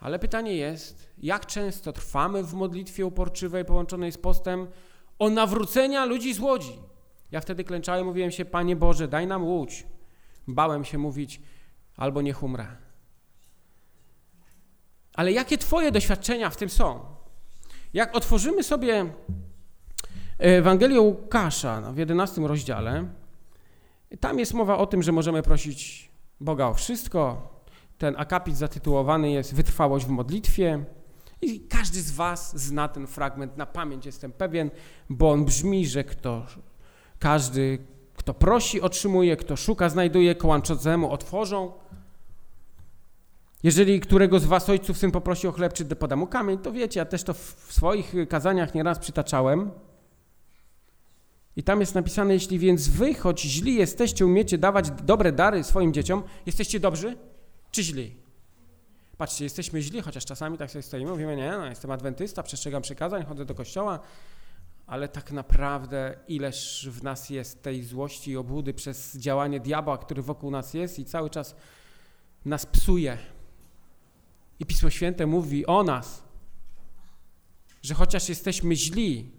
Ale 0.00 0.18
pytanie 0.18 0.56
jest, 0.56 1.10
jak 1.18 1.46
często 1.46 1.92
trwamy 1.92 2.42
w 2.42 2.54
modlitwie 2.54 3.06
uporczywej 3.06 3.64
połączonej 3.64 4.12
z 4.12 4.18
postem, 4.18 4.66
o 5.18 5.30
nawrócenia 5.30 6.04
ludzi 6.04 6.34
z 6.34 6.38
łodzi. 6.40 6.78
Ja 7.30 7.40
wtedy 7.40 7.64
klęczałem, 7.64 8.06
mówiłem 8.06 8.30
się, 8.30 8.44
Panie 8.44 8.76
Boże, 8.76 9.08
daj 9.08 9.26
nam 9.26 9.44
łódź. 9.44 9.86
Bałem 10.48 10.84
się 10.84 10.98
mówić, 10.98 11.40
albo 11.96 12.22
niech 12.22 12.42
umrę. 12.42 12.66
Ale 15.14 15.32
jakie 15.32 15.58
Twoje 15.58 15.92
doświadczenia 15.92 16.50
w 16.50 16.56
tym 16.56 16.70
są? 16.70 17.04
Jak 17.94 18.16
otworzymy 18.16 18.62
sobie 18.62 19.12
Ewangelię 20.40 21.00
Łukasza 21.00 21.80
no, 21.80 21.92
w 21.92 21.98
11 21.98 22.40
rozdziale, 22.40 23.04
tam 24.20 24.38
jest 24.38 24.54
mowa 24.54 24.78
o 24.78 24.86
tym, 24.86 25.02
że 25.02 25.12
możemy 25.12 25.42
prosić 25.42 26.10
Boga 26.40 26.66
o 26.66 26.74
wszystko. 26.74 27.48
Ten 27.98 28.14
akapit 28.18 28.56
zatytułowany 28.56 29.30
jest 29.30 29.54
Wytrwałość 29.54 30.06
w 30.06 30.08
modlitwie. 30.08 30.84
I 31.42 31.60
każdy 31.60 32.02
z 32.02 32.10
Was 32.10 32.58
zna 32.58 32.88
ten 32.88 33.06
fragment 33.06 33.56
na 33.56 33.66
pamięć, 33.66 34.06
jestem 34.06 34.32
pewien, 34.32 34.70
bo 35.10 35.30
on 35.30 35.44
brzmi, 35.44 35.86
że 35.86 36.04
kto, 36.04 36.46
każdy, 37.18 37.78
kto 38.14 38.34
prosi, 38.34 38.80
otrzymuje, 38.80 39.36
kto 39.36 39.56
szuka, 39.56 39.88
znajduje, 39.88 40.34
kołączącemu 40.34 41.10
otworzą. 41.10 41.72
Jeżeli 43.62 44.00
którego 44.00 44.38
z 44.38 44.44
was 44.44 44.68
ojców 44.68 44.98
syn 44.98 45.10
poprosi 45.10 45.48
o 45.48 45.52
chleb, 45.52 45.72
czy 45.72 45.84
poda 45.84 46.16
mu 46.16 46.26
kamień, 46.26 46.58
to 46.58 46.72
wiecie, 46.72 47.00
ja 47.00 47.06
też 47.06 47.22
to 47.22 47.34
w 47.34 47.66
swoich 47.68 48.14
kazaniach 48.28 48.74
nieraz 48.74 48.98
przytaczałem. 48.98 49.70
I 51.56 51.62
tam 51.62 51.80
jest 51.80 51.94
napisane, 51.94 52.34
jeśli 52.34 52.58
więc 52.58 52.88
wy, 52.88 53.14
choć 53.14 53.40
źli 53.40 53.74
jesteście, 53.74 54.26
umiecie 54.26 54.58
dawać 54.58 54.90
dobre 54.90 55.32
dary 55.32 55.64
swoim 55.64 55.92
dzieciom, 55.92 56.22
jesteście 56.46 56.80
dobrzy 56.80 57.16
czy 57.70 57.82
źli? 57.82 58.16
Patrzcie, 59.16 59.44
jesteśmy 59.44 59.82
źli, 59.82 60.00
chociaż 60.02 60.24
czasami 60.24 60.58
tak 60.58 60.70
sobie 60.70 60.82
stoimy, 60.82 61.10
mówimy, 61.10 61.36
nie, 61.36 61.50
no, 61.50 61.66
jestem 61.66 61.90
adwentysta, 61.90 62.42
przestrzegam 62.42 62.82
przykazań, 62.82 63.24
chodzę 63.24 63.44
do 63.44 63.54
kościoła, 63.54 64.00
ale 64.86 65.08
tak 65.08 65.32
naprawdę 65.32 66.16
ileż 66.28 66.88
w 66.90 67.02
nas 67.02 67.30
jest 67.30 67.62
tej 67.62 67.84
złości 67.84 68.30
i 68.30 68.36
obłudy 68.36 68.74
przez 68.74 69.16
działanie 69.16 69.60
diabła, 69.60 69.98
który 69.98 70.22
wokół 70.22 70.50
nas 70.50 70.74
jest 70.74 70.98
i 70.98 71.04
cały 71.04 71.30
czas 71.30 71.56
nas 72.44 72.66
psuje. 72.66 73.18
I 74.60 74.66
Pismo 74.66 74.90
Święte 74.90 75.26
mówi 75.26 75.66
o 75.66 75.82
nas, 75.82 76.22
że 77.82 77.94
chociaż 77.94 78.28
jesteśmy 78.28 78.76
źli, 78.76 79.30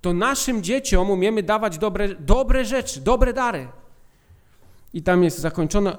to 0.00 0.12
naszym 0.12 0.62
dzieciom 0.62 1.10
umiemy 1.10 1.42
dawać 1.42 1.78
dobre, 1.78 2.14
dobre 2.14 2.64
rzeczy, 2.64 3.00
dobre 3.00 3.32
dary. 3.32 3.68
I 4.92 5.02
tam 5.02 5.24
jest 5.24 5.38
zakończone 5.38 5.96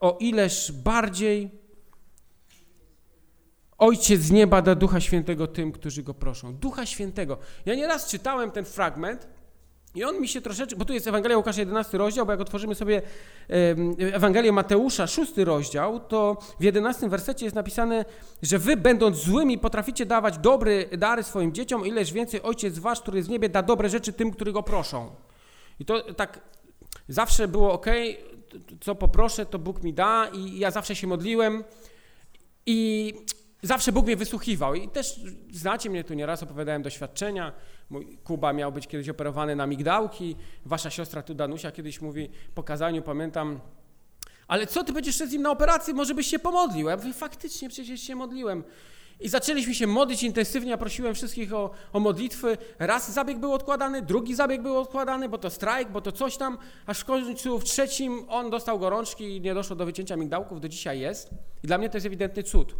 o 0.00 0.16
ileż 0.20 0.72
bardziej 0.72 1.62
Ojciec 3.82 4.20
z 4.20 4.30
nieba 4.30 4.62
da 4.62 4.74
Ducha 4.74 5.00
Świętego 5.00 5.46
tym, 5.46 5.72
którzy 5.72 6.02
Go 6.02 6.14
proszą. 6.14 6.54
Ducha 6.54 6.86
Świętego. 6.86 7.38
Ja 7.66 7.74
nieraz 7.74 8.08
czytałem 8.08 8.50
ten 8.50 8.64
fragment 8.64 9.28
i 9.94 10.04
on 10.04 10.20
mi 10.20 10.28
się 10.28 10.40
troszeczkę, 10.40 10.76
bo 10.76 10.84
tu 10.84 10.92
jest 10.92 11.06
Ewangelia 11.06 11.36
Łukasza 11.36 11.60
11 11.60 11.98
rozdział, 11.98 12.26
bo 12.26 12.32
jak 12.32 12.40
otworzymy 12.40 12.74
sobie 12.74 13.02
Ewangelię 13.98 14.52
Mateusza 14.52 15.06
6 15.06 15.36
rozdział, 15.36 16.00
to 16.00 16.36
w 16.60 16.64
11 16.64 17.08
wersecie 17.08 17.46
jest 17.46 17.56
napisane, 17.56 18.04
że 18.42 18.58
wy 18.58 18.76
będąc 18.76 19.16
złymi 19.16 19.58
potraficie 19.58 20.06
dawać 20.06 20.38
dobre 20.38 20.84
dary 20.86 21.22
swoim 21.22 21.52
dzieciom, 21.52 21.86
ileż 21.86 22.12
więcej 22.12 22.42
Ojciec 22.42 22.78
wasz, 22.78 23.00
który 23.00 23.16
jest 23.16 23.28
w 23.28 23.32
niebie, 23.32 23.48
da 23.48 23.62
dobre 23.62 23.88
rzeczy 23.88 24.12
tym, 24.12 24.30
którzy 24.30 24.52
Go 24.52 24.62
proszą. 24.62 25.10
I 25.80 25.84
to 25.84 26.14
tak 26.14 26.40
zawsze 27.08 27.48
było 27.48 27.72
ok, 27.72 27.86
co 28.80 28.94
poproszę, 28.94 29.46
to 29.46 29.58
Bóg 29.58 29.82
mi 29.82 29.94
da 29.94 30.28
i 30.32 30.58
ja 30.58 30.70
zawsze 30.70 30.96
się 30.96 31.06
modliłem 31.06 31.64
i 32.66 33.12
zawsze 33.62 33.92
Bóg 33.92 34.06
mnie 34.06 34.16
wysłuchiwał 34.16 34.74
i 34.74 34.88
też 34.88 35.20
znacie 35.52 35.90
mnie 35.90 36.04
tu 36.04 36.14
nieraz, 36.14 36.42
opowiadałem 36.42 36.82
doświadczenia. 36.82 37.52
Mój 37.92 38.18
Kuba 38.24 38.52
miał 38.52 38.72
być 38.72 38.86
kiedyś 38.86 39.08
operowany 39.08 39.56
na 39.56 39.66
migdałki, 39.66 40.36
wasza 40.66 40.90
siostra 40.90 41.22
tu 41.22 41.34
Danusia 41.34 41.72
kiedyś 41.72 42.00
mówi 42.00 42.28
po 42.54 42.62
kazaniu, 42.62 43.02
pamiętam, 43.02 43.60
ale 44.48 44.66
co 44.66 44.84
ty 44.84 44.92
będziesz 44.92 45.16
z 45.16 45.32
nim 45.32 45.42
na 45.42 45.50
operacji, 45.50 45.94
może 45.94 46.14
byś 46.14 46.26
się 46.26 46.38
pomodlił? 46.38 46.88
Ja 46.88 46.96
mówię, 46.96 47.12
faktycznie 47.12 47.68
przecież 47.68 48.00
się 48.00 48.14
modliłem. 48.14 48.64
I 49.20 49.28
zaczęliśmy 49.28 49.74
się 49.74 49.86
modlić 49.86 50.22
intensywnie, 50.22 50.70
ja 50.70 50.78
prosiłem 50.78 51.14
wszystkich 51.14 51.54
o, 51.54 51.70
o 51.92 52.00
modlitwy. 52.00 52.58
Raz 52.78 53.12
zabieg 53.12 53.38
był 53.38 53.52
odkładany, 53.52 54.02
drugi 54.02 54.34
zabieg 54.34 54.62
był 54.62 54.78
odkładany, 54.78 55.28
bo 55.28 55.38
to 55.38 55.50
strajk, 55.50 55.90
bo 55.90 56.00
to 56.00 56.12
coś 56.12 56.36
tam, 56.36 56.58
aż 56.86 57.00
w 57.00 57.04
końcu 57.04 57.58
w 57.58 57.64
trzecim 57.64 58.24
on 58.28 58.50
dostał 58.50 58.78
gorączki 58.78 59.36
i 59.36 59.40
nie 59.40 59.54
doszło 59.54 59.76
do 59.76 59.86
wycięcia 59.86 60.16
migdałków, 60.16 60.60
do 60.60 60.68
dzisiaj 60.68 61.00
jest. 61.00 61.30
I 61.64 61.66
dla 61.66 61.78
mnie 61.78 61.88
to 61.88 61.96
jest 61.96 62.06
ewidentny 62.06 62.42
cud. 62.42 62.74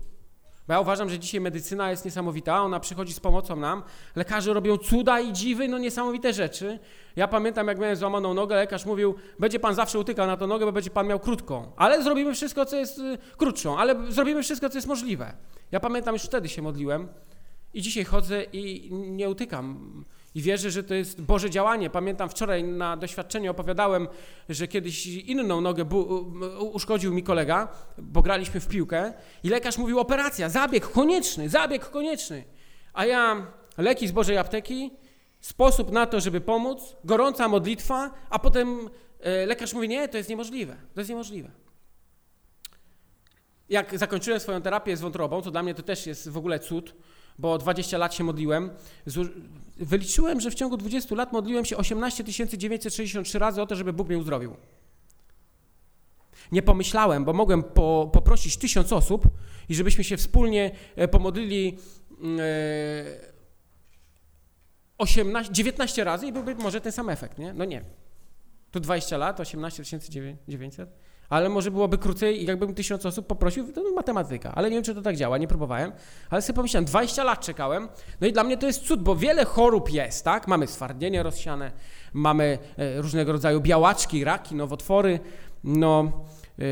Bo 0.73 0.77
ja 0.77 0.81
uważam, 0.81 1.11
że 1.11 1.19
dzisiaj 1.19 1.41
medycyna 1.41 1.91
jest 1.91 2.05
niesamowita, 2.05 2.63
ona 2.63 2.81
przychodzi 2.81 3.13
z 3.13 3.21
pomocą 3.21 3.57
nam. 3.57 3.83
Lekarze 4.17 4.53
robią 4.55 4.79
cuda 4.79 5.21
i 5.21 5.33
dziwy, 5.33 5.69
no 5.69 5.79
niesamowite 5.79 6.33
rzeczy. 6.33 6.79
Ja 7.17 7.29
pamiętam, 7.29 7.69
jak 7.69 7.79
miałem 7.79 7.97
złamaną 7.97 8.35
nogę, 8.35 8.57
lekarz 8.57 8.87
mówił, 8.87 9.15
będzie 9.39 9.61
pan 9.61 9.75
zawsze 9.75 9.99
utykał 9.99 10.27
na 10.27 10.37
tę 10.37 10.47
nogę, 10.47 10.67
bo 10.67 10.73
będzie 10.73 10.91
pan 10.91 11.07
miał 11.07 11.21
krótką. 11.21 11.73
Ale 11.77 12.03
zrobimy 12.03 12.35
wszystko, 12.35 12.65
co 12.65 12.77
jest 12.77 12.99
y, 12.99 13.19
krótszą, 13.37 13.79
ale 13.79 14.13
zrobimy 14.13 14.43
wszystko, 14.43 14.69
co 14.69 14.79
jest 14.79 14.89
możliwe. 14.89 15.33
Ja 15.73 15.81
pamiętam, 15.81 16.15
już 16.15 16.23
wtedy 16.23 16.49
się 16.49 16.63
modliłem 16.63 17.09
i 17.75 17.83
dzisiaj 17.83 18.05
chodzę 18.05 18.45
i 18.53 18.93
nie 18.93 19.31
utykam. 19.31 20.05
I 20.35 20.43
wierzę, 20.43 20.71
że 20.71 20.85
to 20.85 20.95
jest 20.95 21.23
Boże 21.23 21.51
działanie. 21.51 21.91
Pamiętam 21.91 22.29
wczoraj 22.29 22.65
na 22.65 22.97
doświadczeniu 22.97 23.51
opowiadałem, 23.51 24.09
że 24.49 24.69
kiedyś 24.69 25.07
inną 25.07 25.61
nogę 25.61 25.85
uszkodził 26.59 27.15
mi 27.15 27.23
kolega, 27.23 27.69
bo 27.99 28.23
graliśmy 28.23 28.61
w 28.61 28.69
piłkę 28.69 29.13
i 29.45 29.49
lekarz 29.49 29.79
mówił 29.79 30.01
operacja, 30.01 30.49
zabieg 30.49 30.91
konieczny, 30.91 31.49
zabieg 31.49 31.91
konieczny. 31.91 32.45
A 32.93 33.07
ja 33.07 33.47
leki 33.79 34.09
z 34.09 34.13
Bożej 34.13 34.39
apteki, 34.39 34.91
sposób 35.41 35.93
na 35.93 36.07
to, 36.07 36.21
żeby 36.21 36.41
pomóc, 36.41 36.97
gorąca 37.05 37.49
modlitwa, 37.49 38.11
a 38.31 38.39
potem 38.39 38.91
e, 39.21 39.47
lekarz 39.47 39.73
mówi, 39.73 39.89
nie, 39.89 40.09
to 40.09 40.17
jest 40.17 40.31
niemożliwe, 40.31 40.77
to 40.95 41.01
jest 41.01 41.11
niemożliwe. 41.11 41.51
Jak 43.69 43.99
zakończyłem 43.99 44.41
swoją 44.41 44.63
terapię 44.63 44.97
z 44.97 45.01
wątrobą, 45.01 45.43
to 45.43 45.51
dla 45.51 45.63
mnie 45.63 45.75
to 45.75 45.83
też 45.83 46.07
jest 46.07 46.29
w 46.29 46.37
ogóle 46.37 46.59
cud, 46.59 46.95
bo 47.39 47.59
20 47.59 47.99
lat 47.99 48.15
się 48.15 48.25
modliłem. 48.25 48.71
Wyliczyłem, 49.77 50.41
że 50.41 50.51
w 50.51 50.55
ciągu 50.55 50.77
20 50.77 51.15
lat 51.15 51.33
modliłem 51.33 51.65
się 51.65 51.77
18 51.77 52.25
963 52.25 53.39
razy 53.39 53.63
o 53.63 53.67
to, 53.67 53.77
żeby 53.77 53.93
Bóg 53.93 54.09
mnie 54.09 54.19
uzdrowił. 54.19 54.57
Nie 56.53 56.63
pomyślałem, 56.63 57.25
bo 57.25 57.33
mogłem 57.33 57.63
po, 57.63 58.11
poprosić 58.13 58.57
tysiąc 58.57 58.93
osób 58.93 59.29
i 59.69 59.75
żebyśmy 59.75 60.05
się 60.05 60.17
wspólnie 60.17 60.71
e, 60.97 61.09
pomodlili 61.09 61.79
18, 64.99 65.49
mm, 65.51 65.55
19 65.55 66.03
e, 66.03 66.05
razy 66.05 66.27
i 66.27 66.33
byłby 66.33 66.55
może 66.55 66.81
ten 66.81 66.93
sam 66.93 67.09
efekt, 67.09 67.39
nie? 67.39 67.53
No 67.53 67.65
nie. 67.65 67.85
Tu 68.71 68.81
20 68.81 69.17
lat, 69.17 69.41
18 69.41 69.85
900 70.49 70.91
ale 71.33 71.49
może 71.49 71.71
byłoby 71.71 71.99
krócej 71.99 72.43
i 72.43 72.47
jakbym 72.47 72.75
tysiąc 72.75 73.07
osób 73.07 73.27
poprosił, 73.27 73.73
to 73.73 73.83
matematyka, 73.95 74.53
ale 74.55 74.71
nie 74.71 74.77
wiem, 74.77 74.85
czy 74.85 74.95
to 74.95 75.03
tak 75.03 75.17
działa, 75.17 75.39
nie 75.39 75.49
próbowałem, 75.49 75.93
ale 76.31 76.43
sobie 76.43 76.57
pomyślałem, 76.57 76.85
20 76.85 77.25
lat 77.25 77.41
czekałem, 77.41 77.89
no 78.21 78.27
i 78.27 78.33
dla 78.33 78.45
mnie 78.45 78.57
to 78.57 78.67
jest 78.67 78.87
cud, 78.87 79.03
bo 79.03 79.17
wiele 79.17 79.45
chorób 79.45 79.93
jest, 79.93 80.25
tak? 80.25 80.49
Mamy 80.49 80.67
stwardnienie 80.67 81.23
rozsiane, 81.23 81.73
mamy 82.13 82.59
e, 82.77 83.03
różnego 83.03 83.33
rodzaju 83.33 83.61
białaczki, 83.61 84.25
raki, 84.25 84.55
nowotwory, 84.55 85.21
no 85.65 86.13
yy, 86.59 86.67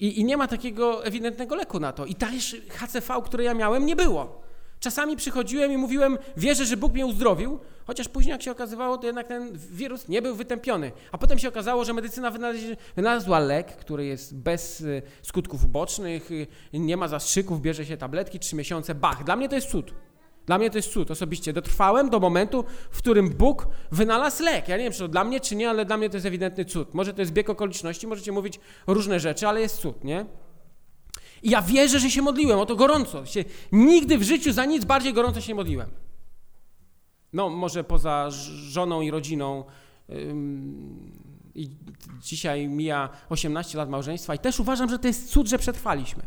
i 0.00 0.24
nie 0.24 0.36
ma 0.36 0.48
takiego 0.48 1.04
ewidentnego 1.04 1.54
leku 1.56 1.80
na 1.80 1.92
to. 1.92 2.06
I 2.06 2.14
też 2.14 2.56
HCV, 2.68 3.22
które 3.24 3.44
ja 3.44 3.54
miałem, 3.54 3.86
nie 3.86 3.96
było. 3.96 4.43
Czasami 4.84 5.16
przychodziłem 5.16 5.72
i 5.72 5.76
mówiłem, 5.76 6.18
wierzę, 6.36 6.64
że 6.64 6.76
Bóg 6.76 6.92
mnie 6.92 7.06
uzdrowił, 7.06 7.58
chociaż 7.86 8.08
później, 8.08 8.32
jak 8.32 8.42
się 8.42 8.50
okazywało, 8.50 8.98
to 8.98 9.06
jednak 9.06 9.28
ten 9.28 9.58
wirus 9.70 10.08
nie 10.08 10.22
był 10.22 10.34
wytępiony. 10.34 10.92
A 11.12 11.18
potem 11.18 11.38
się 11.38 11.48
okazało, 11.48 11.84
że 11.84 11.92
medycyna 11.92 12.32
wynalazła 12.96 13.38
lek, 13.38 13.76
który 13.76 14.06
jest 14.06 14.36
bez 14.36 14.80
y, 14.80 15.02
skutków 15.22 15.64
ubocznych, 15.64 16.30
y, 16.30 16.46
nie 16.72 16.96
ma 16.96 17.08
zastrzyków, 17.08 17.60
bierze 17.60 17.86
się 17.86 17.96
tabletki, 17.96 18.38
trzy 18.38 18.56
miesiące, 18.56 18.94
bach. 18.94 19.24
Dla 19.24 19.36
mnie 19.36 19.48
to 19.48 19.54
jest 19.54 19.70
cud. 19.70 19.94
Dla 20.46 20.58
mnie 20.58 20.70
to 20.70 20.78
jest 20.78 20.92
cud 20.92 21.10
osobiście. 21.10 21.52
Dotrwałem 21.52 22.10
do 22.10 22.20
momentu, 22.20 22.64
w 22.90 22.98
którym 22.98 23.30
Bóg 23.30 23.66
wynalazł 23.92 24.42
lek. 24.42 24.68
Ja 24.68 24.76
nie 24.76 24.84
wiem, 24.84 24.92
czy 24.92 24.98
to 24.98 25.08
dla 25.08 25.24
mnie, 25.24 25.40
czy 25.40 25.56
nie, 25.56 25.70
ale 25.70 25.84
dla 25.84 25.96
mnie 25.96 26.10
to 26.10 26.16
jest 26.16 26.26
ewidentny 26.26 26.64
cud. 26.64 26.94
Może 26.94 27.14
to 27.14 27.20
jest 27.20 27.32
bieg 27.32 27.50
okoliczności, 27.50 28.06
możecie 28.06 28.32
mówić 28.32 28.60
różne 28.86 29.20
rzeczy, 29.20 29.48
ale 29.48 29.60
jest 29.60 29.76
cud, 29.76 30.04
nie? 30.04 30.26
I 31.44 31.50
ja 31.50 31.62
wierzę, 31.62 32.00
że 32.00 32.10
się 32.10 32.22
modliłem 32.22 32.58
o 32.58 32.66
to 32.66 32.76
gorąco. 32.76 33.26
Się, 33.26 33.44
nigdy 33.72 34.18
w 34.18 34.22
życiu 34.22 34.52
za 34.52 34.64
nic 34.64 34.84
bardziej 34.84 35.12
gorąco 35.12 35.40
się 35.40 35.54
modliłem. 35.54 35.90
No, 37.32 37.48
może 37.48 37.84
poza 37.84 38.30
żoną 38.30 39.00
i 39.00 39.10
rodziną. 39.10 39.64
I 41.54 41.70
dzisiaj 42.20 42.68
mija 42.68 43.08
18 43.28 43.78
lat 43.78 43.88
małżeństwa, 43.88 44.34
i 44.34 44.38
też 44.38 44.60
uważam, 44.60 44.90
że 44.90 44.98
to 44.98 45.06
jest 45.06 45.30
cud, 45.30 45.48
że 45.48 45.58
przetrwaliśmy. 45.58 46.22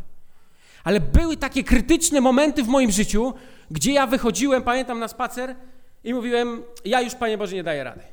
Ale 0.83 0.99
były 0.99 1.37
takie 1.37 1.63
krytyczne 1.63 2.21
momenty 2.21 2.63
w 2.63 2.67
moim 2.67 2.91
życiu, 2.91 3.33
gdzie 3.71 3.91
ja 3.91 4.07
wychodziłem, 4.07 4.63
pamiętam, 4.63 4.99
na 4.99 5.07
spacer 5.07 5.55
i 6.03 6.13
mówiłem: 6.13 6.63
Ja 6.85 7.01
już, 7.01 7.15
Panie 7.15 7.37
Boże, 7.37 7.55
nie 7.55 7.63
daję 7.63 7.83
rady. 7.83 8.03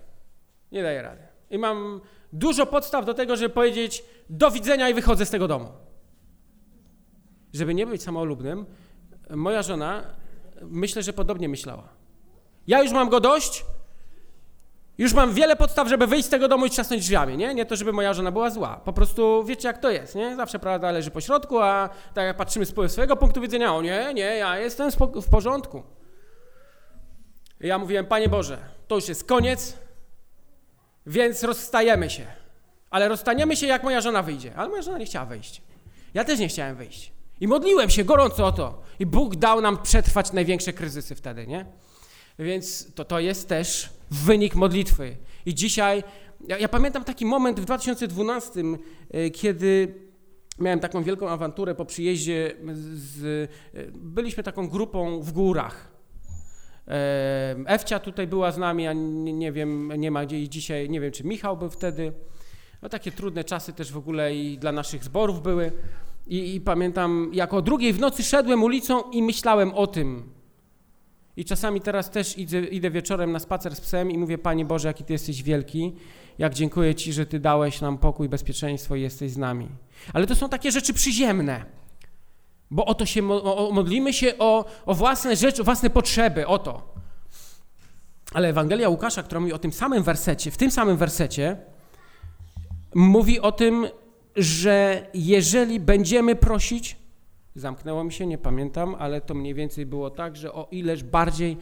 Nie 0.72 0.82
daję 0.82 1.02
rady. 1.02 1.22
I 1.50 1.58
mam 1.58 2.00
dużo 2.32 2.66
podstaw 2.66 3.04
do 3.04 3.14
tego, 3.14 3.36
żeby 3.36 3.54
powiedzieć: 3.54 4.04
Do 4.30 4.50
widzenia 4.50 4.88
i 4.88 4.94
wychodzę 4.94 5.26
z 5.26 5.30
tego 5.30 5.48
domu 5.48 5.84
żeby 7.54 7.74
nie 7.74 7.86
być 7.86 8.02
samolubnym, 8.02 8.66
moja 9.30 9.62
żona 9.62 10.02
myślę, 10.62 11.02
że 11.02 11.12
podobnie 11.12 11.48
myślała. 11.48 11.88
Ja 12.66 12.82
już 12.82 12.92
mam 12.92 13.08
go 13.08 13.20
dość, 13.20 13.64
już 14.98 15.12
mam 15.14 15.34
wiele 15.34 15.56
podstaw, 15.56 15.88
żeby 15.88 16.06
wyjść 16.06 16.26
z 16.26 16.30
tego 16.30 16.48
domu 16.48 16.66
i 16.66 16.70
trzasnąć 16.70 17.02
drzwiami, 17.02 17.36
nie? 17.36 17.54
Nie 17.54 17.66
to, 17.66 17.76
żeby 17.76 17.92
moja 17.92 18.14
żona 18.14 18.32
była 18.32 18.50
zła. 18.50 18.80
Po 18.84 18.92
prostu 18.92 19.44
wiecie, 19.44 19.68
jak 19.68 19.78
to 19.78 19.90
jest, 19.90 20.14
nie? 20.14 20.36
Zawsze 20.36 20.58
prawda 20.58 20.90
leży 20.90 21.10
po 21.10 21.20
środku, 21.20 21.58
a 21.58 21.88
tak 22.14 22.24
jak 22.24 22.36
patrzymy 22.36 22.66
z 22.66 22.92
swojego 22.92 23.16
punktu 23.16 23.40
widzenia, 23.40 23.74
o 23.74 23.82
nie, 23.82 24.14
nie, 24.14 24.36
ja 24.36 24.58
jestem 24.58 24.90
w 25.22 25.28
porządku. 25.30 25.82
I 27.60 27.66
ja 27.66 27.78
mówiłem, 27.78 28.06
Panie 28.06 28.28
Boże, 28.28 28.58
to 28.88 28.94
już 28.94 29.08
jest 29.08 29.24
koniec, 29.24 29.78
więc 31.06 31.42
rozstajemy 31.42 32.10
się. 32.10 32.26
Ale 32.90 33.08
rozstaniemy 33.08 33.56
się, 33.56 33.66
jak 33.66 33.82
moja 33.82 34.00
żona 34.00 34.22
wyjdzie. 34.22 34.52
Ale 34.56 34.68
moja 34.68 34.82
żona 34.82 34.98
nie 34.98 35.06
chciała 35.06 35.26
wyjść. 35.26 35.62
Ja 36.14 36.24
też 36.24 36.38
nie 36.38 36.48
chciałem 36.48 36.76
wyjść. 36.76 37.13
I 37.40 37.48
modliłem 37.48 37.90
się 37.90 38.04
gorąco 38.04 38.46
o 38.46 38.52
to. 38.52 38.82
I 38.98 39.06
Bóg 39.06 39.36
dał 39.36 39.60
nam 39.60 39.82
przetrwać 39.82 40.32
największe 40.32 40.72
kryzysy 40.72 41.14
wtedy, 41.14 41.46
nie? 41.46 41.66
Więc 42.38 42.94
to, 42.94 43.04
to 43.04 43.20
jest 43.20 43.48
też 43.48 43.90
wynik 44.10 44.54
modlitwy. 44.54 45.16
I 45.46 45.54
dzisiaj, 45.54 46.02
ja, 46.48 46.58
ja 46.58 46.68
pamiętam 46.68 47.04
taki 47.04 47.26
moment 47.26 47.60
w 47.60 47.64
2012, 47.64 48.62
e, 49.10 49.30
kiedy 49.30 49.94
miałem 50.58 50.80
taką 50.80 51.02
wielką 51.02 51.28
awanturę 51.28 51.74
po 51.74 51.84
przyjeździe 51.84 52.56
z, 52.74 53.24
e, 53.74 53.82
byliśmy 53.92 54.42
taką 54.42 54.68
grupą 54.68 55.20
w 55.20 55.32
górach. 55.32 55.88
E, 56.88 57.56
Ewcia 57.66 57.98
tutaj 57.98 58.26
była 58.26 58.52
z 58.52 58.58
nami, 58.58 58.86
a 58.86 58.92
nie, 58.92 59.32
nie 59.32 59.52
wiem, 59.52 59.92
nie 59.96 60.10
ma 60.10 60.26
gdzie 60.26 60.48
dzisiaj, 60.48 60.90
nie 60.90 61.00
wiem 61.00 61.12
czy 61.12 61.24
Michał 61.24 61.56
był 61.56 61.70
wtedy. 61.70 62.12
No 62.82 62.88
takie 62.88 63.12
trudne 63.12 63.44
czasy 63.44 63.72
też 63.72 63.92
w 63.92 63.96
ogóle 63.96 64.34
i 64.34 64.58
dla 64.58 64.72
naszych 64.72 65.04
zborów 65.04 65.42
były. 65.42 65.72
I, 66.26 66.54
I, 66.54 66.60
pamiętam, 66.60 67.30
jak 67.32 67.54
o 67.54 67.62
drugiej 67.62 67.92
w 67.92 68.00
nocy 68.00 68.22
szedłem 68.22 68.62
ulicą 68.62 69.10
i 69.10 69.22
myślałem 69.22 69.74
o 69.74 69.86
tym. 69.86 70.34
I 71.36 71.44
czasami 71.44 71.80
teraz 71.80 72.10
też 72.10 72.38
idę, 72.38 72.60
idę 72.60 72.90
wieczorem 72.90 73.32
na 73.32 73.38
spacer 73.38 73.76
z 73.76 73.80
psem 73.80 74.10
i 74.10 74.18
mówię, 74.18 74.38
Panie 74.38 74.64
Boże, 74.64 74.88
jaki 74.88 75.04
Ty 75.04 75.12
jesteś 75.12 75.42
wielki, 75.42 75.92
jak 76.38 76.54
dziękuję 76.54 76.94
Ci, 76.94 77.12
że 77.12 77.26
Ty 77.26 77.40
dałeś 77.40 77.80
nam 77.80 77.98
pokój, 77.98 78.28
bezpieczeństwo 78.28 78.96
i 78.96 79.00
jesteś 79.00 79.30
z 79.30 79.36
nami. 79.36 79.68
Ale 80.12 80.26
to 80.26 80.34
są 80.34 80.48
takie 80.48 80.72
rzeczy 80.72 80.94
przyziemne, 80.94 81.64
bo 82.70 82.84
o 82.84 82.94
to 82.94 83.06
się 83.06 83.32
o, 83.32 83.70
modlimy 83.72 84.12
się 84.12 84.38
o, 84.38 84.64
o 84.86 84.94
własne 84.94 85.36
rzeczy, 85.36 85.62
o 85.62 85.64
własne 85.64 85.90
potrzeby, 85.90 86.46
o 86.46 86.58
to. 86.58 86.94
Ale 88.32 88.48
Ewangelia 88.48 88.88
Łukasza, 88.88 89.22
która 89.22 89.40
mówi 89.40 89.52
o 89.52 89.58
tym 89.58 89.72
samym 89.72 90.02
wersecie, 90.02 90.50
w 90.50 90.56
tym 90.56 90.70
samym 90.70 90.96
wersecie, 90.96 91.56
mówi 92.94 93.40
o 93.40 93.52
tym, 93.52 93.86
że 94.36 95.06
jeżeli 95.14 95.80
będziemy 95.80 96.36
prosić, 96.36 96.96
zamknęło 97.54 98.04
mi 98.04 98.12
się, 98.12 98.26
nie 98.26 98.38
pamiętam, 98.38 98.96
ale 98.98 99.20
to 99.20 99.34
mniej 99.34 99.54
więcej 99.54 99.86
było 99.86 100.10
tak, 100.10 100.36
że 100.36 100.52
o 100.52 100.68
ileż 100.70 101.02
bardziej 101.02 101.56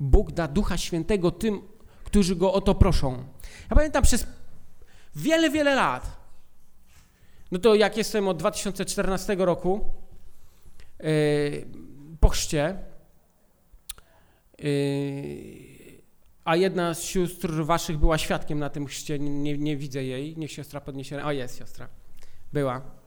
Bóg 0.00 0.32
da 0.32 0.48
Ducha 0.48 0.76
Świętego 0.76 1.30
tym, 1.30 1.62
którzy 2.04 2.36
Go 2.36 2.52
o 2.52 2.60
to 2.60 2.74
proszą. 2.74 3.24
Ja 3.70 3.76
pamiętam 3.76 4.02
przez 4.02 4.26
wiele, 5.16 5.50
wiele 5.50 5.74
lat, 5.74 6.18
no 7.52 7.58
to 7.58 7.74
jak 7.74 7.96
jestem 7.96 8.28
od 8.28 8.36
2014 8.36 9.36
roku 9.38 9.84
yy, 11.00 11.08
po 12.20 12.28
chrzcie, 12.28 12.78
yy, 14.58 15.98
a 16.44 16.56
jedna 16.56 16.94
z 16.94 17.02
sióstr 17.02 17.50
waszych 17.50 17.98
była 17.98 18.18
świadkiem 18.18 18.58
na 18.58 18.70
tym 18.70 18.86
chrzcie, 18.86 19.18
nie, 19.18 19.58
nie 19.58 19.76
widzę 19.76 20.04
jej, 20.04 20.36
niech 20.36 20.52
siostra 20.52 20.80
podniesie, 20.80 21.24
o 21.24 21.32
jest 21.32 21.58
siostra 21.58 21.88
była. 22.52 22.98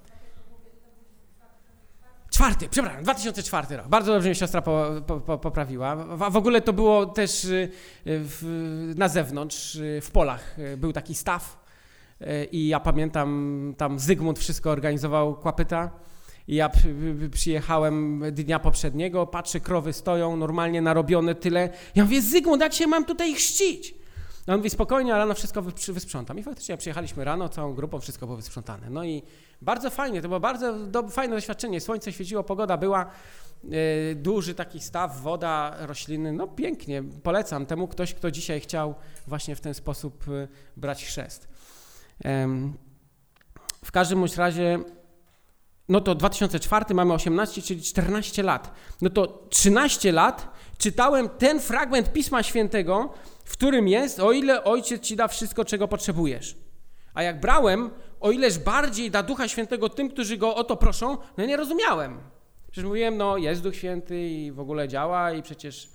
Czwarty, 2.31 2.69
przepraszam, 2.69 3.03
2004 3.03 3.77
rok. 3.77 3.87
Bardzo 3.87 4.13
dobrze 4.13 4.29
mnie 4.29 4.35
siostra 4.35 4.61
po, 4.61 4.87
po, 5.07 5.19
po, 5.19 5.37
poprawiła. 5.37 5.95
W, 5.95 6.31
w, 6.31 6.37
ogóle 6.37 6.61
to 6.61 6.73
było 6.73 7.05
też 7.05 7.43
y, 7.45 7.69
w, 8.05 8.93
na 8.97 9.07
zewnątrz, 9.07 9.75
y, 9.75 9.99
w 10.01 10.11
polach. 10.11 10.59
Y, 10.59 10.77
był 10.77 10.93
taki 10.93 11.15
staw 11.15 11.61
i 12.51 12.67
ja 12.67 12.79
pamiętam, 12.79 13.73
tam 13.77 13.99
Zygmunt 13.99 14.39
wszystko 14.39 14.71
organizował, 14.71 15.35
kłapyta. 15.35 15.91
I 16.47 16.55
ja 16.55 16.69
przyjechałem 17.31 18.23
dnia 18.31 18.59
poprzedniego, 18.59 19.27
patrzę, 19.27 19.59
krowy 19.59 19.93
stoją, 19.93 20.35
normalnie 20.35 20.81
narobione 20.81 21.35
tyle. 21.35 21.69
Ja 21.95 22.03
mówię, 22.03 22.21
Zygmunt, 22.21 22.61
jak 22.61 22.73
się 22.73 22.87
mam 22.87 23.05
tutaj 23.05 23.33
chrzcić? 23.33 23.95
No 24.47 24.53
on 24.53 24.59
mówi, 24.59 24.69
spokojnie, 24.69 25.15
a 25.15 25.17
rano 25.17 25.33
wszystko 25.33 25.61
wysprzątam. 25.87 26.39
I 26.39 26.43
faktycznie 26.43 26.77
przyjechaliśmy 26.77 27.23
rano, 27.23 27.49
całą 27.49 27.73
grupą, 27.73 27.99
wszystko 27.99 28.25
było 28.25 28.37
wysprzątane. 28.37 28.89
No 28.89 29.03
i 29.03 29.23
bardzo 29.61 29.89
fajnie, 29.89 30.21
to 30.21 30.27
było 30.27 30.39
bardzo 30.39 30.73
do, 30.87 31.07
fajne 31.07 31.35
doświadczenie. 31.35 31.81
Słońce 31.81 32.11
świeciło, 32.11 32.43
pogoda 32.43 32.77
była, 32.77 33.05
yy, 33.63 33.71
duży 34.15 34.55
taki 34.55 34.79
staw, 34.79 35.21
woda, 35.21 35.75
rośliny, 35.79 36.33
no 36.33 36.47
pięknie. 36.47 37.03
Polecam 37.23 37.65
temu 37.65 37.87
ktoś, 37.87 38.13
kto 38.13 38.31
dzisiaj 38.31 38.59
chciał 38.59 38.95
właśnie 39.27 39.55
w 39.55 39.61
ten 39.61 39.73
sposób 39.73 40.27
yy, 40.27 40.47
brać 40.77 41.05
chrzest. 41.05 41.47
W 43.85 43.91
każdym 43.91 44.19
bądź 44.19 44.37
razie 44.37 44.79
no 45.89 46.01
to 46.01 46.15
2004 46.15 46.93
mamy 46.93 47.13
18, 47.13 47.61
czyli 47.61 47.81
14 47.81 48.43
lat. 48.43 48.73
No 49.01 49.09
to 49.09 49.47
13 49.49 50.11
lat 50.11 50.47
czytałem 50.77 51.29
ten 51.29 51.59
fragment 51.59 52.13
Pisma 52.13 52.43
Świętego, 52.43 53.13
w 53.51 53.53
którym 53.53 53.87
jest, 53.87 54.19
o 54.19 54.31
ile 54.31 54.63
Ojciec 54.63 55.01
ci 55.01 55.15
da 55.15 55.27
wszystko, 55.27 55.65
czego 55.65 55.87
potrzebujesz. 55.87 56.57
A 57.13 57.23
jak 57.23 57.39
brałem, 57.39 57.89
o 58.19 58.31
ileż 58.31 58.59
bardziej 58.59 59.11
da 59.11 59.23
Ducha 59.23 59.47
Świętego 59.47 59.89
tym, 59.89 60.09
którzy 60.09 60.37
Go 60.37 60.55
o 60.55 60.63
to 60.63 60.77
proszą, 60.77 61.17
no 61.37 61.45
nie 61.45 61.57
rozumiałem. 61.57 62.19
Przecież 62.71 62.85
mówiłem, 62.85 63.17
no 63.17 63.37
jest 63.37 63.61
Duch 63.61 63.75
Święty 63.75 64.29
i 64.29 64.51
w 64.51 64.59
ogóle 64.59 64.87
działa 64.87 65.31
i 65.31 65.43
przecież... 65.43 65.89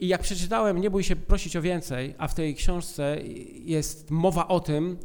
I 0.00 0.08
jak 0.08 0.20
przeczytałem, 0.22 0.80
nie 0.80 0.90
bój 0.90 1.04
się 1.04 1.16
prosić 1.16 1.56
o 1.56 1.62
więcej, 1.62 2.14
a 2.18 2.28
w 2.28 2.34
tej 2.34 2.54
książce 2.54 3.16
jest 3.64 4.10
mowa 4.10 4.48
o 4.48 4.60
tym, 4.60 4.98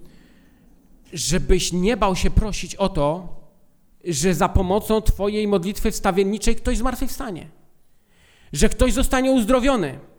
żebyś 1.13 1.74
nie 1.74 1.97
bał 1.97 2.15
się 2.15 2.30
prosić 2.30 2.76
o 2.76 2.89
to, 2.89 3.36
że 4.06 4.34
za 4.34 4.50
pomocą 4.50 5.02
Twojej 5.02 5.47
modlitwy 5.47 5.91
wstawienniczej 5.91 6.56
ktoś 6.56 6.78
zmartwychwstanie, 6.78 7.47
że 8.54 8.69
ktoś 8.69 8.93
zostanie 8.93 9.32
uzdrowiony, 9.32 10.11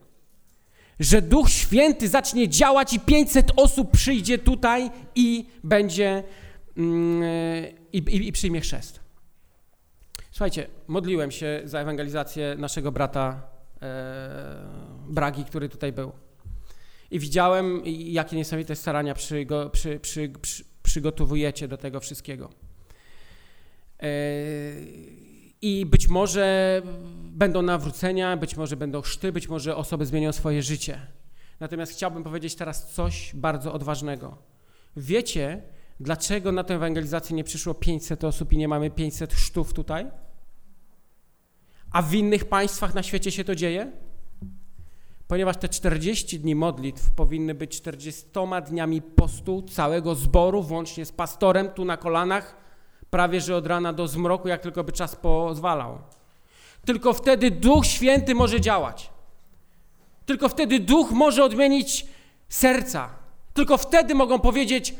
że 1.00 1.22
Duch 1.22 1.50
Święty 1.50 2.08
zacznie 2.08 2.48
działać 2.48 2.92
i 2.92 3.00
500 3.00 3.52
osób 3.56 3.90
przyjdzie 3.90 4.38
tutaj 4.38 4.90
i 5.14 5.46
będzie 5.64 6.22
mm, 6.76 7.22
i, 7.92 7.98
i, 7.98 8.28
i 8.28 8.32
przyjmie 8.32 8.60
chrzest. 8.60 9.00
Słuchajcie, 10.30 10.66
modliłem 10.88 11.30
się 11.30 11.60
za 11.64 11.80
ewangelizację 11.80 12.54
naszego 12.58 12.92
brata 12.92 13.42
e, 13.82 14.62
Bragi, 15.08 15.44
który 15.44 15.68
tutaj 15.68 15.92
był. 15.92 16.12
I 17.10 17.18
widziałem, 17.18 17.82
jakie 17.86 18.36
niesamowite 18.36 18.76
starania 18.76 19.14
przy, 19.14 19.46
przy, 19.72 20.00
przy, 20.00 20.28
przy 20.40 20.64
przygotowujecie 20.82 21.68
do 21.68 21.76
tego 21.76 22.00
wszystkiego. 22.00 22.50
E, 24.02 24.08
I 25.62 25.86
być 25.86 26.08
może 26.08 26.82
będą 27.22 27.62
nawrócenia, 27.62 28.36
być 28.36 28.56
może 28.56 28.76
będą 28.76 29.00
chrzty, 29.00 29.32
być 29.32 29.48
może 29.48 29.76
osoby 29.76 30.06
zmienią 30.06 30.32
swoje 30.32 30.62
życie. 30.62 31.00
Natomiast 31.60 31.92
chciałbym 31.92 32.24
powiedzieć 32.24 32.54
teraz 32.54 32.92
coś 32.92 33.30
bardzo 33.34 33.72
odważnego. 33.72 34.38
Wiecie, 34.96 35.62
dlaczego 36.00 36.52
na 36.52 36.64
tę 36.64 36.74
ewangelizację 36.74 37.36
nie 37.36 37.44
przyszło 37.44 37.74
500 37.74 38.24
osób 38.24 38.52
i 38.52 38.56
nie 38.56 38.68
mamy 38.68 38.90
500 38.90 39.34
chrztów 39.34 39.72
tutaj? 39.72 40.06
A 41.90 42.02
w 42.02 42.14
innych 42.14 42.44
państwach 42.44 42.94
na 42.94 43.02
świecie 43.02 43.30
się 43.30 43.44
to 43.44 43.54
dzieje? 43.54 43.92
ponieważ 45.32 45.56
te 45.56 45.68
40 45.68 46.40
dni 46.40 46.54
modlitw 46.54 47.10
powinny 47.10 47.54
być 47.54 47.76
40 47.76 48.24
dniami 48.66 49.02
postu 49.02 49.62
całego 49.62 50.14
zboru, 50.14 50.62
włącznie 50.62 51.06
z 51.06 51.12
pastorem 51.12 51.68
tu 51.68 51.84
na 51.84 51.96
kolanach, 51.96 52.56
prawie 53.12 53.40
że 53.40 53.56
od 53.56 53.66
rana 53.66 53.92
do 53.92 54.08
zmroku, 54.08 54.48
jak 54.48 54.60
tylko 54.60 54.84
by 54.84 54.92
czas 54.92 55.16
pozwalał. 55.16 55.98
Tylko 56.84 57.12
wtedy 57.12 57.50
Duch 57.50 57.86
Święty 57.86 58.34
może 58.34 58.60
działać. 58.60 59.10
Tylko 60.26 60.48
wtedy 60.48 60.80
Duch 60.80 61.10
może 61.10 61.44
odmienić 61.44 62.06
serca. 62.48 63.10
Tylko 63.54 63.78
wtedy 63.78 64.14
mogą 64.14 64.38
powiedzieć: 64.38 64.94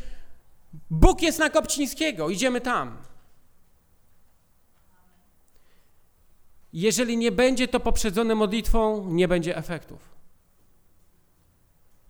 Bóg 0.91 1.23
jest 1.23 1.39
na 1.39 1.51
Kopcińskiego, 1.51 2.29
idziemy 2.29 2.61
tam. 2.61 2.97
Jeżeli 6.73 7.17
nie 7.17 7.33
będzie 7.33 7.69
to 7.69 7.81
poprzedzone 7.81 8.35
modlitwą, 8.35 9.07
nie 9.11 9.29
będzie 9.29 9.57
efektów. 9.57 10.01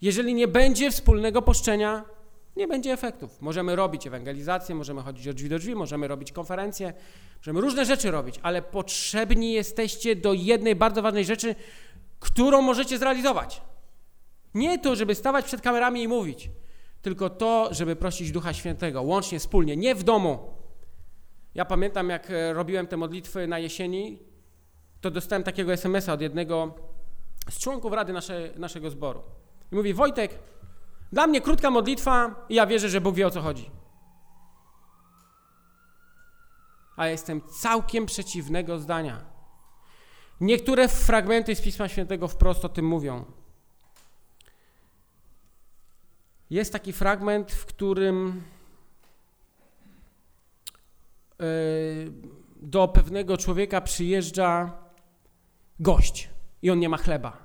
Jeżeli 0.01 0.33
nie 0.33 0.47
będzie 0.47 0.91
wspólnego 0.91 1.41
poszczenia, 1.41 2.05
nie 2.55 2.67
będzie 2.67 2.93
efektów. 2.93 3.41
Możemy 3.41 3.75
robić 3.75 4.07
ewangelizację, 4.07 4.75
możemy 4.75 5.01
chodzić 5.01 5.27
od 5.27 5.35
drzwi 5.35 5.49
do 5.49 5.59
drzwi, 5.59 5.75
możemy 5.75 6.07
robić 6.07 6.31
konferencje, 6.31 6.93
możemy 7.37 7.61
różne 7.61 7.85
rzeczy 7.85 8.11
robić, 8.11 8.39
ale 8.43 8.61
potrzebni 8.61 9.53
jesteście 9.53 10.15
do 10.15 10.33
jednej 10.33 10.75
bardzo 10.75 11.01
ważnej 11.01 11.25
rzeczy, 11.25 11.55
którą 12.19 12.61
możecie 12.61 12.97
zrealizować. 12.97 13.61
Nie 14.53 14.79
to, 14.79 14.95
żeby 14.95 15.15
stawać 15.15 15.45
przed 15.45 15.61
kamerami 15.61 16.03
i 16.03 16.07
mówić, 16.07 16.49
tylko 17.01 17.29
to, 17.29 17.69
żeby 17.71 17.95
prosić 17.95 18.31
Ducha 18.31 18.53
Świętego, 18.53 19.01
łącznie, 19.01 19.39
wspólnie, 19.39 19.77
nie 19.77 19.95
w 19.95 20.03
domu. 20.03 20.39
Ja 21.55 21.65
pamiętam, 21.65 22.09
jak 22.09 22.31
e, 22.31 22.53
robiłem 22.53 22.87
te 22.87 22.97
modlitwy 22.97 23.47
na 23.47 23.59
jesieni, 23.59 24.19
to 25.01 25.11
dostałem 25.11 25.43
takiego 25.43 25.73
SMS-a 25.73 26.13
od 26.13 26.21
jednego 26.21 26.75
z 27.49 27.59
członków 27.59 27.93
rady 27.93 28.13
nasze, 28.13 28.49
naszego 28.57 28.89
zboru. 28.89 29.21
I 29.71 29.75
mówi, 29.75 29.93
Wojtek, 29.93 30.39
dla 31.13 31.27
mnie 31.27 31.41
krótka 31.41 31.71
modlitwa 31.71 32.45
i 32.49 32.55
ja 32.55 32.67
wierzę, 32.67 32.89
że 32.89 33.01
Bóg 33.01 33.15
wie 33.15 33.27
o 33.27 33.31
co 33.31 33.41
chodzi. 33.41 33.71
A 36.97 37.07
jestem 37.07 37.41
całkiem 37.41 38.05
przeciwnego 38.05 38.79
zdania. 38.79 39.25
Niektóre 40.41 40.87
fragmenty 40.87 41.55
z 41.55 41.61
Pisma 41.61 41.87
Świętego 41.87 42.27
wprost 42.27 42.65
o 42.65 42.69
tym 42.69 42.87
mówią. 42.87 43.25
Jest 46.49 46.73
taki 46.73 46.93
fragment, 46.93 47.51
w 47.51 47.65
którym 47.65 48.43
e, 51.39 51.45
do 52.61 52.87
pewnego 52.87 53.37
człowieka 53.37 53.81
przyjeżdża 53.81 54.77
gość 55.79 56.29
i 56.61 56.71
on 56.71 56.79
nie 56.79 56.89
ma 56.89 56.97
chleba. 56.97 57.37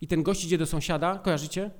I 0.00 0.08
ten 0.08 0.22
gość 0.22 0.44
idzie 0.44 0.58
do 0.58 0.66
sąsiada, 0.66 1.18
kojarzycie? 1.18 1.70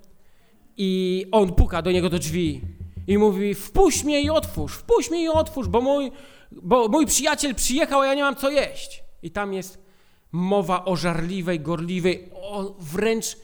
I 0.78 1.26
on 1.32 1.54
puka 1.54 1.82
do 1.82 1.92
niego 1.92 2.08
do 2.08 2.18
drzwi 2.18 2.60
i 3.06 3.18
mówi: 3.18 3.54
Wpuść 3.54 4.04
mnie 4.04 4.22
i 4.22 4.30
otwórz, 4.30 4.72
wpuść 4.72 5.10
mnie 5.10 5.24
i 5.24 5.28
otwórz, 5.28 5.68
bo 5.68 5.80
mój, 5.80 6.12
bo 6.52 6.88
mój 6.88 7.06
przyjaciel 7.06 7.54
przyjechał, 7.54 8.00
a 8.00 8.06
ja 8.06 8.14
nie 8.14 8.22
mam 8.22 8.36
co 8.36 8.50
jeść. 8.50 9.02
I 9.22 9.30
tam 9.30 9.52
jest 9.52 9.78
mowa 10.32 10.84
o 10.84 10.96
żarliwej, 10.96 11.60
gorliwej, 11.60 12.30
o 12.32 12.76
wręcz, 12.78 13.36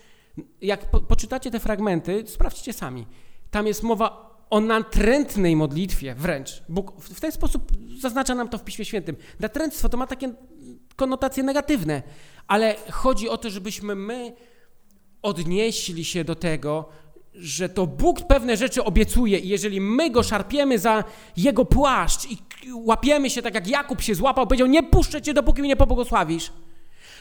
jak 0.61 0.91
po, 0.91 1.01
poczytacie 1.01 1.51
te 1.51 1.61
fragmenty, 1.61 2.25
sprawdźcie 2.27 2.73
sami. 2.73 3.07
Tam 3.51 3.67
jest 3.67 3.83
mowa 3.83 4.35
o 4.51 4.61
natrętnej 4.61 5.57
modlitwie 5.57 6.15
wręcz. 6.15 6.63
Bóg 6.69 7.01
w 7.01 7.21
ten 7.21 7.33
sposób 7.33 7.73
zaznacza 8.01 8.35
nam 8.35 8.49
to 8.49 8.59
w 8.59 8.65
Piśmie 8.65 8.85
Świętym. 8.85 9.17
Natręctwo 9.41 9.89
to 9.89 9.97
ma 9.97 10.07
takie 10.07 10.35
konotacje 10.97 11.43
negatywne, 11.43 12.03
ale 12.47 12.77
chodzi 12.91 13.29
o 13.29 13.39
to, 13.39 13.51
żebyśmy 13.51 13.95
my 13.95 14.37
odnieśli 15.23 16.05
się 16.05 16.25
do 16.25 16.35
tego, 16.35 16.89
że 17.35 17.69
to 17.69 17.87
Bóg 17.87 18.27
pewne 18.27 18.57
rzeczy 18.57 18.85
obiecuje 18.85 19.39
i 19.39 19.49
jeżeli 19.49 19.81
my 19.81 20.11
go 20.11 20.23
szarpiemy 20.23 20.79
za 20.79 21.05
jego 21.37 21.65
płaszcz 21.65 22.31
i 22.31 22.39
łapiemy 22.75 23.31
się 23.31 23.43
tak 23.43 23.55
jak 23.55 23.69
Jakub 23.69 24.01
się 24.01 24.15
złapał, 24.15 24.47
powiedział 24.47 24.67
nie 24.67 24.83
puszczę 24.83 25.23
cię 25.23 25.35
dopóki 25.35 25.63
mnie 25.63 25.77
pobłogosławisz, 25.77 26.53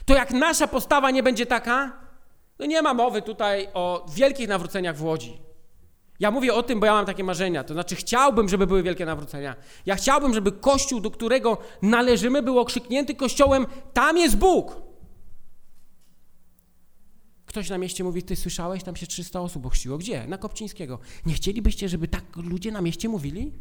to 0.05 0.13
jak 0.13 0.31
nasza 0.31 0.67
postawa 0.67 1.11
nie 1.11 1.23
będzie 1.23 1.45
taka, 1.45 1.91
no 2.59 2.65
nie 2.65 2.81
ma 2.81 2.93
mowy 2.93 3.21
tutaj 3.21 3.67
o 3.73 4.05
wielkich 4.15 4.47
nawróceniach 4.47 4.97
w 4.97 5.03
Łodzi. 5.03 5.37
Ja 6.19 6.31
mówię 6.31 6.53
o 6.53 6.63
tym, 6.63 6.79
bo 6.79 6.85
ja 6.85 6.93
mam 6.93 7.05
takie 7.05 7.23
marzenia. 7.23 7.63
To 7.63 7.73
znaczy, 7.73 7.95
chciałbym, 7.95 8.49
żeby 8.49 8.67
były 8.67 8.83
wielkie 8.83 9.05
nawrócenia. 9.05 9.55
Ja 9.85 9.95
chciałbym, 9.95 10.33
żeby 10.33 10.51
kościół, 10.51 10.99
do 10.99 11.11
którego 11.11 11.57
należymy, 11.81 12.41
był 12.41 12.59
okrzyknięty 12.59 13.15
kościołem: 13.15 13.65
Tam 13.93 14.17
jest 14.17 14.37
Bóg. 14.37 14.81
Ktoś 17.53 17.69
na 17.69 17.77
mieście 17.77 18.03
mówi, 18.03 18.23
ty 18.23 18.35
słyszałeś, 18.35 18.83
tam 18.83 18.95
się 18.95 19.07
300 19.07 19.41
osób 19.41 19.65
ochrzciło. 19.65 19.97
Gdzie? 19.97 20.27
Na 20.27 20.37
Kopcińskiego. 20.37 20.99
Nie 21.25 21.33
chcielibyście, 21.33 21.89
żeby 21.89 22.07
tak 22.07 22.23
ludzie 22.35 22.71
na 22.71 22.81
mieście 22.81 23.09
mówili? 23.09 23.51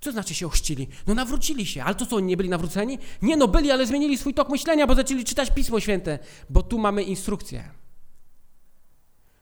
Co 0.00 0.12
znaczy 0.12 0.34
się 0.34 0.46
ochrzcili? 0.46 0.88
No 1.06 1.14
nawrócili 1.14 1.66
się, 1.66 1.84
ale 1.84 1.94
to 1.94 2.06
co, 2.06 2.20
nie 2.20 2.36
byli 2.36 2.48
nawróceni? 2.48 2.98
Nie 3.22 3.36
no, 3.36 3.48
byli, 3.48 3.70
ale 3.70 3.86
zmienili 3.86 4.18
swój 4.18 4.34
tok 4.34 4.48
myślenia, 4.48 4.86
bo 4.86 4.94
zaczęli 4.94 5.24
czytać 5.24 5.50
Pismo 5.50 5.80
Święte, 5.80 6.18
bo 6.50 6.62
tu 6.62 6.78
mamy 6.78 7.02
instrukcję. 7.02 7.64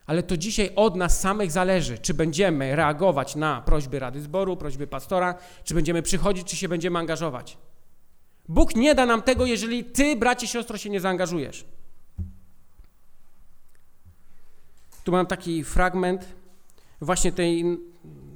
Ale 0.07 0.23
to 0.23 0.37
dzisiaj 0.37 0.71
od 0.75 0.97
nas 0.97 1.21
samych 1.21 1.51
zależy, 1.51 1.99
czy 1.99 2.15
będziemy 2.15 2.77
reagować 2.77 3.37
na 3.37 3.61
prośby 3.61 3.99
Rady 3.99 4.23
Zboru, 4.23 4.57
prośby 4.57 4.87
pastora, 4.87 5.35
czy 5.65 5.75
będziemy 5.75 6.03
przychodzić, 6.03 6.47
czy 6.47 6.57
się 6.57 6.69
będziemy 6.69 6.99
angażować. 6.99 7.59
Bóg 8.49 8.77
nie 8.77 8.95
da 8.95 9.07
nam 9.07 9.23
tego, 9.23 9.47
jeżeli 9.47 9.85
ty, 9.85 10.17
bracie, 10.17 10.47
siostro, 10.47 10.79
się 10.79 10.91
nie 10.91 11.01
zaangażujesz. 11.01 11.65
Tu 15.07 15.13
mam 15.13 15.27
taki 15.27 15.65
fragment 15.65 16.27
właśnie 17.01 17.33
tej 17.33 17.65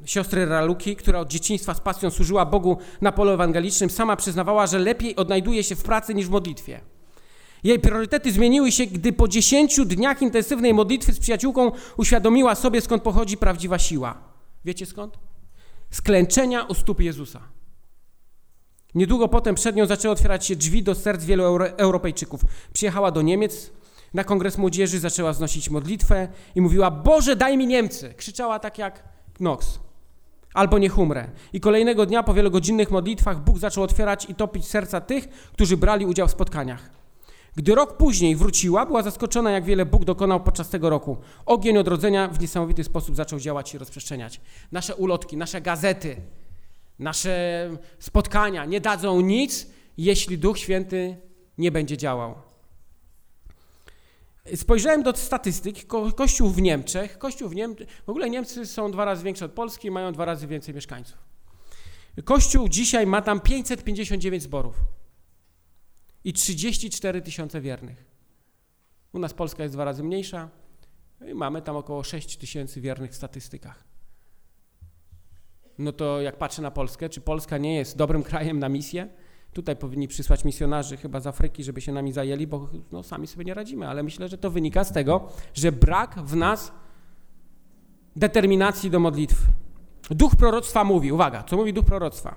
siostry 0.04 0.46
Raluki, 0.46 0.96
która 0.96 1.18
od 1.20 1.28
dzieciństwa 1.28 1.74
z 1.74 1.80
pasją 1.80 2.10
służyła 2.10 2.46
Bogu 2.46 2.78
na 3.00 3.12
polu 3.12 3.30
ewangelicznym, 3.30 3.90
sama 3.90 4.16
przyznawała, 4.16 4.66
że 4.66 4.78
lepiej 4.78 5.16
odnajduje 5.16 5.64
się 5.64 5.76
w 5.76 5.82
pracy 5.82 6.14
niż 6.14 6.26
w 6.26 6.30
modlitwie. 6.30 6.80
Jej 7.64 7.78
priorytety 7.78 8.32
zmieniły 8.32 8.72
się, 8.72 8.86
gdy 8.86 9.12
po 9.12 9.28
dziesięciu 9.28 9.84
dniach 9.84 10.22
intensywnej 10.22 10.74
modlitwy 10.74 11.12
z 11.12 11.18
przyjaciółką 11.18 11.72
uświadomiła 11.96 12.54
sobie, 12.54 12.80
skąd 12.80 13.02
pochodzi 13.02 13.36
prawdziwa 13.36 13.78
siła. 13.78 14.18
Wiecie 14.64 14.86
skąd? 14.86 15.18
Sklęczenia 15.90 16.64
u 16.64 16.74
stóp 16.74 17.00
Jezusa. 17.00 17.40
Niedługo 18.94 19.28
potem 19.28 19.54
przed 19.54 19.76
nią 19.76 19.86
zaczęły 19.86 20.12
otwierać 20.12 20.46
się 20.46 20.56
drzwi 20.56 20.82
do 20.82 20.94
serc 20.94 21.24
wielu 21.24 21.44
Europejczyków. 21.76 22.40
Przyjechała 22.72 23.10
do 23.10 23.22
Niemiec 23.22 23.70
na 24.14 24.24
kongres 24.24 24.58
młodzieży, 24.58 24.98
zaczęła 24.98 25.32
znosić 25.32 25.70
modlitwę 25.70 26.28
i 26.54 26.60
mówiła: 26.60 26.90
Boże, 26.90 27.36
daj 27.36 27.56
mi 27.56 27.66
Niemcy! 27.66 28.14
Krzyczała 28.16 28.58
tak 28.58 28.78
jak 28.78 29.04
Knox. 29.34 29.80
Albo 30.54 30.78
niech 30.78 30.98
umrę. 30.98 31.30
I 31.52 31.60
kolejnego 31.60 32.06
dnia 32.06 32.22
po 32.22 32.34
wielogodzinnych 32.34 32.90
modlitwach 32.90 33.44
Bóg 33.44 33.58
zaczął 33.58 33.84
otwierać 33.84 34.30
i 34.30 34.34
topić 34.34 34.66
serca 34.66 35.00
tych, 35.00 35.28
którzy 35.28 35.76
brali 35.76 36.06
udział 36.06 36.28
w 36.28 36.30
spotkaniach. 36.30 36.90
Gdy 37.56 37.74
rok 37.74 37.96
później 37.96 38.36
wróciła, 38.36 38.86
była 38.86 39.02
zaskoczona, 39.02 39.50
jak 39.50 39.64
wiele 39.64 39.86
Bóg 39.86 40.04
dokonał 40.04 40.40
podczas 40.40 40.68
tego 40.68 40.90
roku. 40.90 41.16
Ogień 41.46 41.78
odrodzenia 41.78 42.28
w 42.28 42.40
niesamowity 42.40 42.84
sposób 42.84 43.16
zaczął 43.16 43.38
działać 43.38 43.74
i 43.74 43.78
rozprzestrzeniać. 43.78 44.40
Nasze 44.72 44.94
ulotki, 44.94 45.36
nasze 45.36 45.60
gazety, 45.60 46.16
nasze 46.98 47.70
spotkania 47.98 48.64
nie 48.64 48.80
dadzą 48.80 49.20
nic, 49.20 49.66
jeśli 49.98 50.38
Duch 50.38 50.58
Święty 50.58 51.16
nie 51.58 51.72
będzie 51.72 51.96
działał. 51.96 52.49
Spojrzałem 54.54 55.02
do 55.02 55.16
statystyk. 55.16 55.86
Ko 55.86 56.12
kościół 56.12 56.48
w 56.48 56.62
Niemczech, 56.62 57.18
kościół 57.18 57.48
w 57.48 57.54
Niemczech, 57.54 58.02
w 58.06 58.08
ogóle 58.08 58.30
Niemcy 58.30 58.66
są 58.66 58.90
dwa 58.90 59.04
razy 59.04 59.24
większe 59.24 59.44
od 59.44 59.52
Polski 59.52 59.88
i 59.88 59.90
mają 59.90 60.12
dwa 60.12 60.24
razy 60.24 60.46
więcej 60.46 60.74
mieszkańców. 60.74 61.18
Kościół 62.24 62.68
dzisiaj 62.68 63.06
ma 63.06 63.22
tam 63.22 63.40
559 63.40 64.42
zborów 64.42 64.76
i 66.24 66.32
34 66.32 67.22
tysiące 67.22 67.60
wiernych. 67.60 68.04
U 69.12 69.18
nas 69.18 69.34
Polska 69.34 69.62
jest 69.62 69.74
dwa 69.74 69.84
razy 69.84 70.02
mniejsza 70.02 70.48
i 71.28 71.34
mamy 71.34 71.62
tam 71.62 71.76
około 71.76 72.02
6 72.02 72.36
tysięcy 72.36 72.80
wiernych 72.80 73.10
w 73.10 73.14
statystykach. 73.14 73.84
No 75.78 75.92
to 75.92 76.20
jak 76.20 76.38
patrzę 76.38 76.62
na 76.62 76.70
Polskę, 76.70 77.08
czy 77.08 77.20
Polska 77.20 77.58
nie 77.58 77.76
jest 77.76 77.96
dobrym 77.96 78.22
krajem 78.22 78.58
na 78.58 78.68
misję? 78.68 79.08
Tutaj 79.52 79.76
powinni 79.76 80.08
przysłać 80.08 80.44
misjonarzy 80.44 80.96
chyba 80.96 81.20
z 81.20 81.26
Afryki, 81.26 81.64
żeby 81.64 81.80
się 81.80 81.92
nami 81.92 82.12
zajęli, 82.12 82.46
bo 82.46 82.68
no, 82.92 83.02
sami 83.02 83.26
sobie 83.26 83.44
nie 83.44 83.54
radzimy, 83.54 83.88
ale 83.88 84.02
myślę, 84.02 84.28
że 84.28 84.38
to 84.38 84.50
wynika 84.50 84.84
z 84.84 84.92
tego, 84.92 85.28
że 85.54 85.72
brak 85.72 86.18
w 86.24 86.36
nas 86.36 86.72
determinacji 88.16 88.90
do 88.90 89.00
modlitwy. 89.00 89.46
Duch 90.10 90.36
proroctwa 90.36 90.84
mówi, 90.84 91.12
uwaga, 91.12 91.42
co 91.42 91.56
mówi 91.56 91.72
duch 91.72 91.84
proroctwa? 91.84 92.34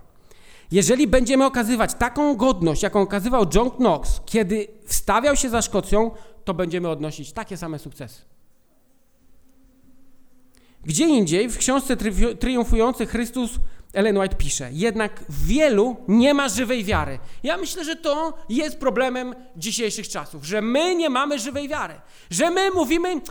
Jeżeli 0.72 1.08
będziemy 1.08 1.46
okazywać 1.46 1.94
taką 1.94 2.36
godność, 2.36 2.84
jaką 2.84 3.02
okazywał 3.02 3.46
John 3.56 3.72
Knox, 3.72 4.22
kiedy 4.26 4.68
wstawiał 4.86 5.36
się 5.36 5.50
za 5.50 5.62
Szkocją, 5.62 6.12
to 6.44 6.54
będziemy 6.54 6.90
odnosić 6.90 7.34
takie 7.34 7.58
same 7.58 7.80
sukcesy. 7.80 8.22
Gdzie 10.84 11.08
indziej 11.08 11.50
w 11.50 11.58
książce 11.58 11.98
Triumfujący 12.40 13.06
Chrystus 13.06 13.60
Ellen 13.94 14.18
White 14.18 14.36
pisze, 14.36 14.70
jednak 14.72 15.26
wielu 15.30 15.96
nie 16.08 16.34
ma 16.34 16.50
żywej 16.50 16.84
wiary. 16.84 17.20
Ja 17.44 17.58
myślę, 17.58 17.86
że 17.86 17.96
to 17.96 18.38
jest 18.50 18.80
problemem 18.80 19.36
dzisiejszych 19.58 20.08
czasów, 20.08 20.46
że 20.46 20.62
my 20.62 20.96
nie 20.96 21.10
mamy 21.10 21.40
żywej 21.40 21.68
wiary, 21.68 22.02
że 22.30 22.52
my 22.52 22.72
mówimy, 22.72 23.22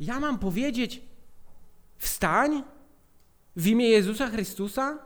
ja 0.00 0.20
mam 0.20 0.38
powiedzieć, 0.38 1.02
wstań 1.96 2.62
w 3.56 3.66
imię 3.66 3.88
Jezusa 3.88 4.28
Chrystusa, 4.28 4.98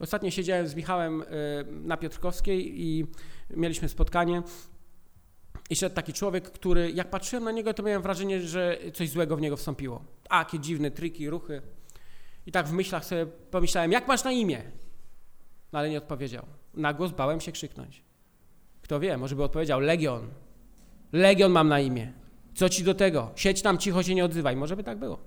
Ostatnio 0.00 0.30
siedziałem 0.30 0.68
z 0.68 0.74
Michałem 0.74 1.22
y, 1.22 1.26
na 1.70 1.96
Piotrkowskiej 1.96 2.80
i 2.82 3.06
mieliśmy 3.50 3.88
spotkanie. 3.88 4.42
I 5.70 5.76
szedł 5.76 5.94
taki 5.94 6.12
człowiek, 6.12 6.50
który, 6.50 6.92
jak 6.92 7.10
patrzyłem 7.10 7.44
na 7.44 7.50
niego, 7.50 7.74
to 7.74 7.82
miałem 7.82 8.02
wrażenie, 8.02 8.40
że 8.40 8.78
coś 8.94 9.10
złego 9.10 9.36
w 9.36 9.40
niego 9.40 9.56
wstąpiło. 9.56 10.04
A, 10.28 10.38
jakie 10.38 10.58
dziwne 10.58 10.90
triki, 10.90 11.30
ruchy. 11.30 11.62
I 12.46 12.52
tak 12.52 12.66
w 12.68 12.72
myślach 12.72 13.04
sobie 13.04 13.26
pomyślałem, 13.26 13.92
jak 13.92 14.08
masz 14.08 14.24
na 14.24 14.32
imię? 14.32 14.62
No 15.72 15.78
ale 15.78 15.90
nie 15.90 15.98
odpowiedział. 15.98 16.46
Na 16.74 16.92
głos 16.92 17.12
bałem 17.12 17.40
się 17.40 17.52
krzyknąć. 17.52 18.02
Kto 18.82 19.00
wie, 19.00 19.16
może 19.16 19.36
by 19.36 19.42
odpowiedział, 19.42 19.80
Legion. 19.80 20.28
Legion 21.12 21.52
mam 21.52 21.68
na 21.68 21.80
imię. 21.80 22.12
Co 22.54 22.68
ci 22.68 22.84
do 22.84 22.94
tego? 22.94 23.30
Siedź 23.36 23.62
tam 23.62 23.78
cicho, 23.78 24.02
się 24.02 24.14
nie 24.14 24.24
odzywaj. 24.24 24.56
Może 24.56 24.76
by 24.76 24.84
tak 24.84 24.98
było. 24.98 25.18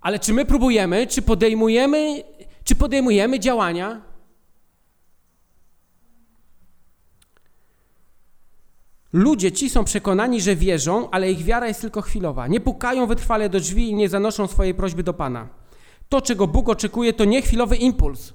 Ale 0.00 0.18
czy 0.18 0.32
my 0.32 0.44
próbujemy, 0.44 1.06
czy 1.06 1.22
podejmujemy 1.22 2.22
czy 2.64 2.74
podejmujemy 2.74 3.40
działania? 3.40 4.02
Ludzie 9.12 9.52
ci 9.52 9.70
są 9.70 9.84
przekonani, 9.84 10.40
że 10.40 10.56
wierzą, 10.56 11.10
ale 11.10 11.32
ich 11.32 11.44
wiara 11.44 11.68
jest 11.68 11.80
tylko 11.80 12.02
chwilowa. 12.02 12.46
Nie 12.46 12.60
pukają 12.60 13.06
wytrwale 13.06 13.48
do 13.48 13.60
drzwi 13.60 13.90
i 13.90 13.94
nie 13.94 14.08
zanoszą 14.08 14.46
swojej 14.46 14.74
prośby 14.74 15.02
do 15.02 15.14
Pana. 15.14 15.48
To, 16.08 16.20
czego 16.20 16.46
Bóg 16.46 16.68
oczekuje, 16.68 17.12
to 17.12 17.24
nie 17.24 17.42
chwilowy 17.42 17.76
impuls. 17.76 18.32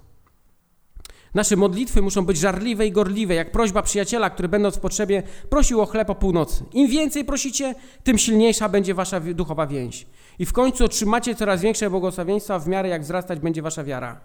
Nasze 1.33 1.55
modlitwy 1.55 2.01
muszą 2.01 2.25
być 2.25 2.37
żarliwe 2.37 2.87
i 2.87 2.91
gorliwe, 2.91 3.35
jak 3.35 3.51
prośba 3.51 3.81
przyjaciela, 3.81 4.29
który 4.29 4.49
będąc 4.49 4.75
w 4.75 4.79
potrzebie 4.79 5.23
prosił 5.49 5.81
o 5.81 5.85
chleb 5.85 6.09
o 6.09 6.15
północy. 6.15 6.63
Im 6.73 6.87
więcej 6.87 7.25
prosicie, 7.25 7.75
tym 8.03 8.17
silniejsza 8.17 8.69
będzie 8.69 8.93
wasza 8.93 9.19
duchowa 9.19 9.67
więź. 9.67 10.07
I 10.39 10.45
w 10.45 10.53
końcu 10.53 10.85
otrzymacie 10.85 11.35
coraz 11.35 11.61
większe 11.61 11.89
błogosławieństwa 11.89 12.59
w 12.59 12.67
miarę 12.67 12.89
jak 12.89 13.01
wzrastać 13.01 13.39
będzie 13.39 13.61
wasza 13.61 13.83
wiara. 13.83 14.19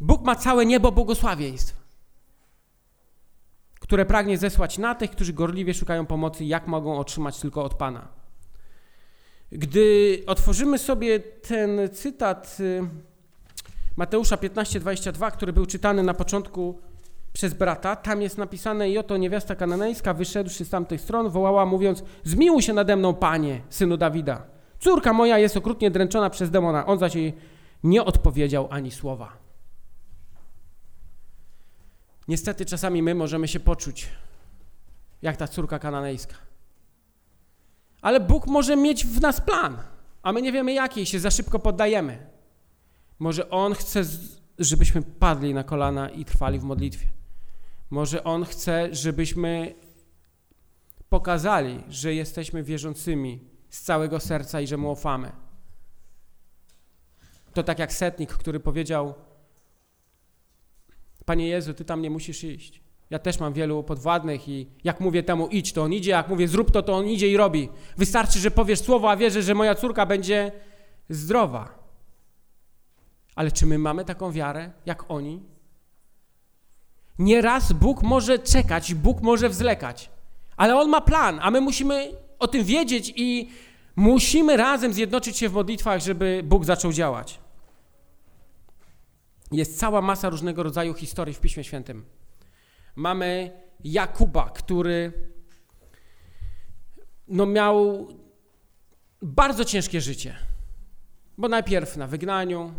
Bóg 0.00 0.22
ma 0.22 0.36
całe 0.36 0.66
niebo 0.66 0.92
błogosławieństw, 0.92 1.81
które 3.92 4.06
pragnie 4.06 4.38
zesłać 4.38 4.78
na 4.78 4.94
tych, 4.94 5.10
którzy 5.10 5.32
gorliwie 5.32 5.74
szukają 5.74 6.06
pomocy, 6.06 6.44
jak 6.44 6.66
mogą 6.66 6.98
otrzymać 6.98 7.40
tylko 7.40 7.64
od 7.64 7.74
Pana. 7.74 8.08
Gdy 9.50 10.18
otworzymy 10.26 10.78
sobie 10.78 11.20
ten 11.20 11.88
cytat 11.92 12.56
y, 12.60 12.82
Mateusza 13.96 14.36
15:22, 14.36 15.30
który 15.30 15.52
był 15.52 15.66
czytany 15.66 16.02
na 16.02 16.14
początku 16.14 16.78
przez 17.32 17.54
brata, 17.54 17.96
tam 17.96 18.22
jest 18.22 18.38
napisane 18.38 18.90
i 18.90 18.98
oto 18.98 19.16
niewiasta 19.16 19.54
kananejska 19.54 20.14
wyszedłszy 20.14 20.64
z 20.64 20.70
tamtych 20.70 21.00
stron 21.00 21.30
wołała 21.30 21.66
mówiąc 21.66 22.04
zmiłuj 22.24 22.62
się 22.62 22.72
nade 22.72 22.96
mną, 22.96 23.14
Panie, 23.14 23.60
synu 23.68 23.96
Dawida. 23.96 24.42
Córka 24.80 25.12
moja 25.12 25.38
jest 25.38 25.56
okrutnie 25.56 25.90
dręczona 25.90 26.30
przez 26.30 26.50
demona. 26.50 26.86
On 26.86 26.98
zaś 26.98 27.14
jej 27.14 27.32
nie 27.84 28.04
odpowiedział 28.04 28.68
ani 28.70 28.90
słowa. 28.90 29.41
Niestety 32.28 32.66
czasami 32.66 33.02
my 33.02 33.14
możemy 33.14 33.48
się 33.48 33.60
poczuć 33.60 34.08
jak 35.22 35.36
ta 35.36 35.48
córka 35.48 35.78
kananejska. 35.78 36.34
Ale 38.02 38.20
Bóg 38.20 38.46
może 38.46 38.76
mieć 38.76 39.06
w 39.06 39.20
nas 39.20 39.40
plan, 39.40 39.78
a 40.22 40.32
my 40.32 40.42
nie 40.42 40.52
wiemy 40.52 40.72
jaki, 40.72 41.06
się 41.06 41.20
za 41.20 41.30
szybko 41.30 41.58
poddajemy. 41.58 42.26
Może 43.18 43.50
On 43.50 43.74
chce, 43.74 44.04
żebyśmy 44.58 45.02
padli 45.02 45.54
na 45.54 45.64
kolana 45.64 46.10
i 46.10 46.24
trwali 46.24 46.58
w 46.58 46.64
modlitwie. 46.64 47.06
Może 47.90 48.24
On 48.24 48.44
chce, 48.44 48.88
żebyśmy 48.94 49.74
pokazali, 51.08 51.84
że 51.88 52.14
jesteśmy 52.14 52.62
wierzącymi 52.62 53.40
z 53.70 53.82
całego 53.82 54.20
serca 54.20 54.60
i 54.60 54.66
że 54.66 54.76
Mu 54.76 54.92
ufamy. 54.92 55.32
To 57.54 57.62
tak 57.62 57.78
jak 57.78 57.92
setnik, 57.92 58.32
który 58.32 58.60
powiedział: 58.60 59.14
Panie 61.24 61.48
Jezu, 61.48 61.74
Ty 61.74 61.84
tam 61.84 62.02
nie 62.02 62.10
musisz 62.10 62.44
iść. 62.44 62.82
Ja 63.10 63.18
też 63.18 63.40
mam 63.40 63.52
wielu 63.52 63.82
podwładnych 63.82 64.48
i 64.48 64.66
jak 64.84 65.00
mówię 65.00 65.22
temu 65.22 65.48
idź, 65.48 65.72
to 65.72 65.82
on 65.82 65.92
idzie, 65.92 66.10
jak 66.10 66.28
mówię 66.28 66.48
zrób 66.48 66.70
to, 66.70 66.82
to 66.82 66.94
on 66.94 67.06
idzie 67.06 67.28
i 67.28 67.36
robi. 67.36 67.68
Wystarczy, 67.96 68.38
że 68.38 68.50
powiesz 68.50 68.80
słowo, 68.80 69.10
a 69.10 69.16
wierzę, 69.16 69.42
że 69.42 69.54
moja 69.54 69.74
córka 69.74 70.06
będzie 70.06 70.52
zdrowa. 71.08 71.78
Ale 73.34 73.50
czy 73.50 73.66
my 73.66 73.78
mamy 73.78 74.04
taką 74.04 74.32
wiarę 74.32 74.70
jak 74.86 75.10
oni? 75.10 75.42
Nieraz 77.18 77.72
Bóg 77.72 78.02
może 78.02 78.38
czekać, 78.38 78.94
Bóg 78.94 79.22
może 79.22 79.48
wzlekać, 79.48 80.10
ale 80.56 80.76
On 80.76 80.88
ma 80.88 81.00
plan, 81.00 81.38
a 81.42 81.50
my 81.50 81.60
musimy 81.60 82.12
o 82.38 82.48
tym 82.48 82.64
wiedzieć 82.64 83.12
i 83.16 83.48
musimy 83.96 84.56
razem 84.56 84.92
zjednoczyć 84.92 85.36
się 85.38 85.48
w 85.48 85.52
modlitwach, 85.52 86.00
żeby 86.00 86.42
Bóg 86.44 86.64
zaczął 86.64 86.92
działać. 86.92 87.41
Jest 89.52 89.78
cała 89.78 90.02
masa 90.02 90.30
różnego 90.30 90.62
rodzaju 90.62 90.94
historii 90.94 91.34
w 91.34 91.40
Piśmie 91.40 91.64
Świętym. 91.64 92.04
Mamy 92.96 93.50
Jakuba, 93.84 94.50
który 94.50 95.12
no 97.28 97.46
miał 97.46 98.08
bardzo 99.22 99.64
ciężkie 99.64 100.00
życie, 100.00 100.36
bo 101.38 101.48
najpierw 101.48 101.96
na 101.96 102.06
wygnaniu, 102.06 102.74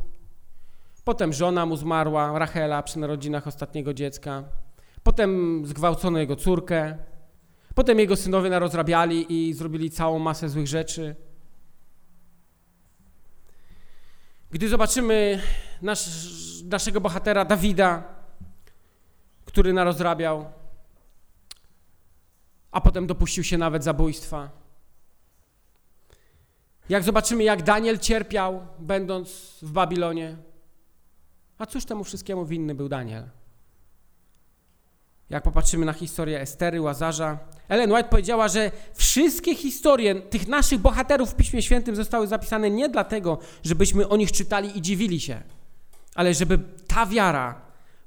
Potem 1.04 1.34
żona 1.34 1.66
mu 1.66 1.78
zmarła, 1.78 2.40
Rachela, 2.40 2.84
przy 2.84 3.00
narodzinach 3.00 3.48
ostatniego 3.48 3.94
dziecka. 3.94 4.44
Potem 5.04 5.62
zgwałcono 5.66 6.20
jego 6.20 6.36
córkę. 6.36 6.98
Potem 7.76 8.00
jego 8.00 8.16
synowie 8.16 8.50
narozrabiali 8.50 9.26
i 9.34 9.54
zrobili 9.54 9.92
całą 9.92 10.20
masę 10.20 10.50
złych 10.50 10.68
rzeczy. 10.68 11.16
Gdy 14.52 14.70
zobaczymy 14.70 15.42
nasz, 15.82 16.00
naszego 16.70 17.02
bohatera 17.02 17.46
Dawida, 17.46 18.04
który 19.46 19.74
narozrabiał, 19.74 20.46
a 22.72 22.82
potem 22.82 23.08
dopuścił 23.08 23.44
się 23.44 23.58
nawet 23.58 23.84
zabójstwa. 23.84 24.50
Jak 26.90 27.04
zobaczymy, 27.04 27.44
jak 27.44 27.64
Daniel 27.64 28.00
cierpiał, 28.00 28.68
będąc 28.80 29.58
w 29.62 29.72
Babilonie, 29.72 30.38
a 31.58 31.66
cóż 31.66 31.86
temu 31.86 32.04
wszystkiemu 32.04 32.46
winny 32.46 32.76
był 32.76 32.90
Daniel? 32.90 33.30
Jak 35.30 35.44
popatrzymy 35.44 35.86
na 35.86 35.94
historię 35.94 36.42
Estery, 36.42 36.82
Łazarza, 36.82 37.38
Ellen 37.70 37.92
White 37.92 38.10
powiedziała, 38.10 38.48
że 38.48 38.72
wszystkie 38.94 39.56
historie 39.56 40.16
tych 40.16 40.48
naszych 40.48 40.80
bohaterów 40.80 41.32
w 41.32 41.36
Piśmie 41.36 41.62
Świętym 41.62 41.96
zostały 41.96 42.28
zapisane 42.28 42.70
nie 42.70 42.90
dlatego, 42.90 43.38
żebyśmy 43.64 44.10
o 44.10 44.18
nich 44.18 44.32
czytali 44.32 44.78
i 44.78 44.82
dziwili 44.82 45.20
się, 45.20 45.42
ale 46.16 46.34
żeby 46.34 46.60
ta 46.88 47.06
wiara, 47.06 47.62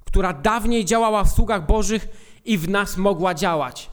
która 0.05 0.33
dawniej 0.33 0.85
działała 0.85 1.25
w 1.25 1.31
sługach 1.31 1.67
Bożych 1.67 2.09
i 2.45 2.59
w 2.59 2.69
nas 2.69 2.97
mogła 2.97 3.35
działać. 3.35 3.91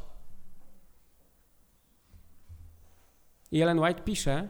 I 3.52 3.62
Ellen 3.62 3.80
White 3.80 4.02
pisze 4.02 4.50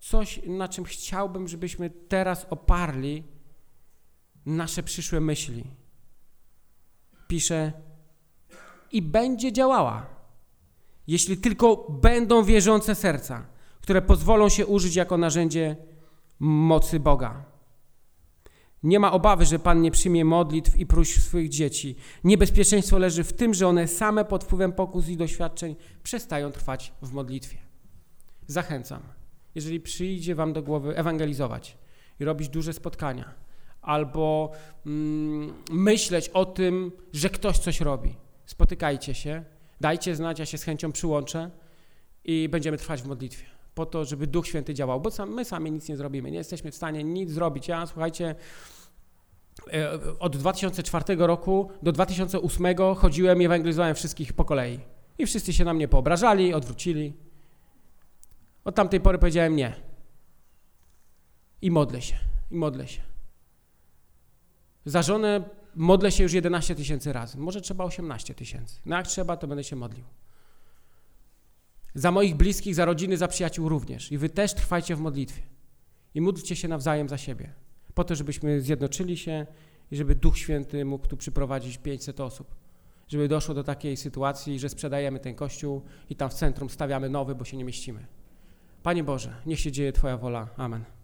coś, 0.00 0.40
na 0.46 0.68
czym 0.68 0.84
chciałbym, 0.84 1.48
żebyśmy 1.48 1.90
teraz 1.90 2.46
oparli 2.50 3.24
nasze 4.46 4.82
przyszłe 4.82 5.20
myśli. 5.20 5.64
Pisze, 7.28 7.72
i 8.92 9.02
będzie 9.02 9.52
działała, 9.52 10.06
jeśli 11.06 11.36
tylko 11.36 11.86
będą 11.90 12.44
wierzące 12.44 12.94
serca, 12.94 13.46
które 13.80 14.02
pozwolą 14.02 14.48
się 14.48 14.66
użyć 14.66 14.96
jako 14.96 15.16
narzędzie 15.16 15.76
mocy 16.38 17.00
Boga. 17.00 17.44
Nie 18.82 19.00
ma 19.00 19.12
obawy, 19.12 19.44
że 19.44 19.58
Pan 19.58 19.82
nie 19.82 19.90
przyjmie 19.90 20.24
modlitw 20.24 20.76
i 20.76 20.86
próśb 20.86 21.20
swoich 21.20 21.48
dzieci. 21.48 21.96
Niebezpieczeństwo 22.24 22.98
leży 22.98 23.24
w 23.24 23.32
tym, 23.32 23.54
że 23.54 23.68
one 23.68 23.88
same 23.88 24.24
pod 24.24 24.44
wpływem 24.44 24.72
pokus 24.72 25.08
i 25.08 25.16
doświadczeń 25.16 25.76
przestają 26.02 26.52
trwać 26.52 26.92
w 27.02 27.12
modlitwie. 27.12 27.58
Zachęcam, 28.46 29.02
jeżeli 29.54 29.80
przyjdzie 29.80 30.34
Wam 30.34 30.52
do 30.52 30.62
głowy 30.62 30.96
ewangelizować 30.96 31.78
i 32.20 32.24
robić 32.24 32.48
duże 32.48 32.72
spotkania, 32.72 33.34
albo 33.82 34.52
mm, 34.86 35.54
myśleć 35.70 36.28
o 36.28 36.44
tym, 36.44 36.92
że 37.12 37.30
ktoś 37.30 37.58
coś 37.58 37.80
robi, 37.80 38.14
spotykajcie 38.46 39.14
się, 39.14 39.44
dajcie 39.80 40.16
znać, 40.16 40.38
ja 40.38 40.46
się 40.46 40.58
z 40.58 40.64
chęcią 40.64 40.92
przyłączę 40.92 41.50
i 42.24 42.48
będziemy 42.48 42.78
trwać 42.78 43.02
w 43.02 43.06
modlitwie. 43.06 43.57
Po 43.78 43.86
to, 43.86 44.04
żeby 44.04 44.26
Duch 44.26 44.46
Święty 44.46 44.74
działał, 44.74 45.00
bo 45.00 45.10
my 45.26 45.44
sami 45.44 45.70
nic 45.70 45.88
nie 45.88 45.96
zrobimy. 45.96 46.30
Nie 46.30 46.38
jesteśmy 46.38 46.70
w 46.70 46.74
stanie 46.74 47.04
nic 47.04 47.30
zrobić. 47.30 47.68
Ja, 47.68 47.86
słuchajcie, 47.86 48.34
e, 49.72 50.18
od 50.18 50.36
2004 50.36 51.26
roku 51.26 51.70
do 51.82 51.92
2008 51.92 52.94
chodziłem 52.94 53.42
i 53.42 53.44
ewangelizowałem 53.44 53.94
wszystkich 53.94 54.32
po 54.32 54.44
kolei. 54.44 54.80
I 55.18 55.26
wszyscy 55.26 55.52
się 55.52 55.64
na 55.64 55.74
mnie 55.74 55.88
poobrażali, 55.88 56.54
odwrócili. 56.54 57.12
Od 58.64 58.74
tamtej 58.74 59.00
pory 59.00 59.18
powiedziałem 59.18 59.56
nie. 59.56 59.74
I 61.62 61.70
modlę 61.70 62.02
się, 62.02 62.16
i 62.50 62.54
modlę 62.54 62.88
się. 62.88 63.00
Za 64.84 65.02
żonę 65.02 65.44
modlę 65.74 66.12
się 66.12 66.22
już 66.22 66.32
11 66.32 66.74
tysięcy 66.74 67.12
razy. 67.12 67.38
Może 67.38 67.60
trzeba 67.60 67.84
18 67.84 68.34
tysięcy. 68.34 68.80
No 68.86 68.96
jak 68.96 69.06
trzeba, 69.06 69.36
to 69.36 69.46
będę 69.46 69.64
się 69.64 69.76
modlił. 69.76 70.04
Za 71.94 72.10
moich 72.10 72.36
bliskich, 72.36 72.74
za 72.74 72.84
rodziny, 72.84 73.16
za 73.16 73.28
przyjaciół 73.28 73.68
również. 73.68 74.12
I 74.12 74.18
wy 74.18 74.28
też 74.28 74.54
trwajcie 74.54 74.96
w 74.96 75.00
modlitwie. 75.00 75.42
I 76.14 76.20
módlcie 76.20 76.56
się 76.56 76.68
nawzajem 76.68 77.08
za 77.08 77.18
siebie. 77.18 77.52
Po 77.94 78.04
to, 78.04 78.14
żebyśmy 78.14 78.60
zjednoczyli 78.60 79.16
się 79.16 79.46
i 79.90 79.96
żeby 79.96 80.14
Duch 80.14 80.38
Święty 80.38 80.84
mógł 80.84 81.06
tu 81.06 81.16
przyprowadzić 81.16 81.78
500 81.78 82.20
osób. 82.20 82.54
Żeby 83.08 83.28
doszło 83.28 83.54
do 83.54 83.64
takiej 83.64 83.96
sytuacji, 83.96 84.58
że 84.58 84.68
sprzedajemy 84.68 85.20
ten 85.20 85.34
kościół 85.34 85.82
i 86.10 86.16
tam 86.16 86.30
w 86.30 86.34
centrum 86.34 86.70
stawiamy 86.70 87.08
nowy, 87.08 87.34
bo 87.34 87.44
się 87.44 87.56
nie 87.56 87.64
mieścimy. 87.64 88.06
Panie 88.82 89.04
Boże, 89.04 89.34
niech 89.46 89.60
się 89.60 89.72
dzieje 89.72 89.92
Twoja 89.92 90.16
wola. 90.16 90.48
Amen. 90.56 90.97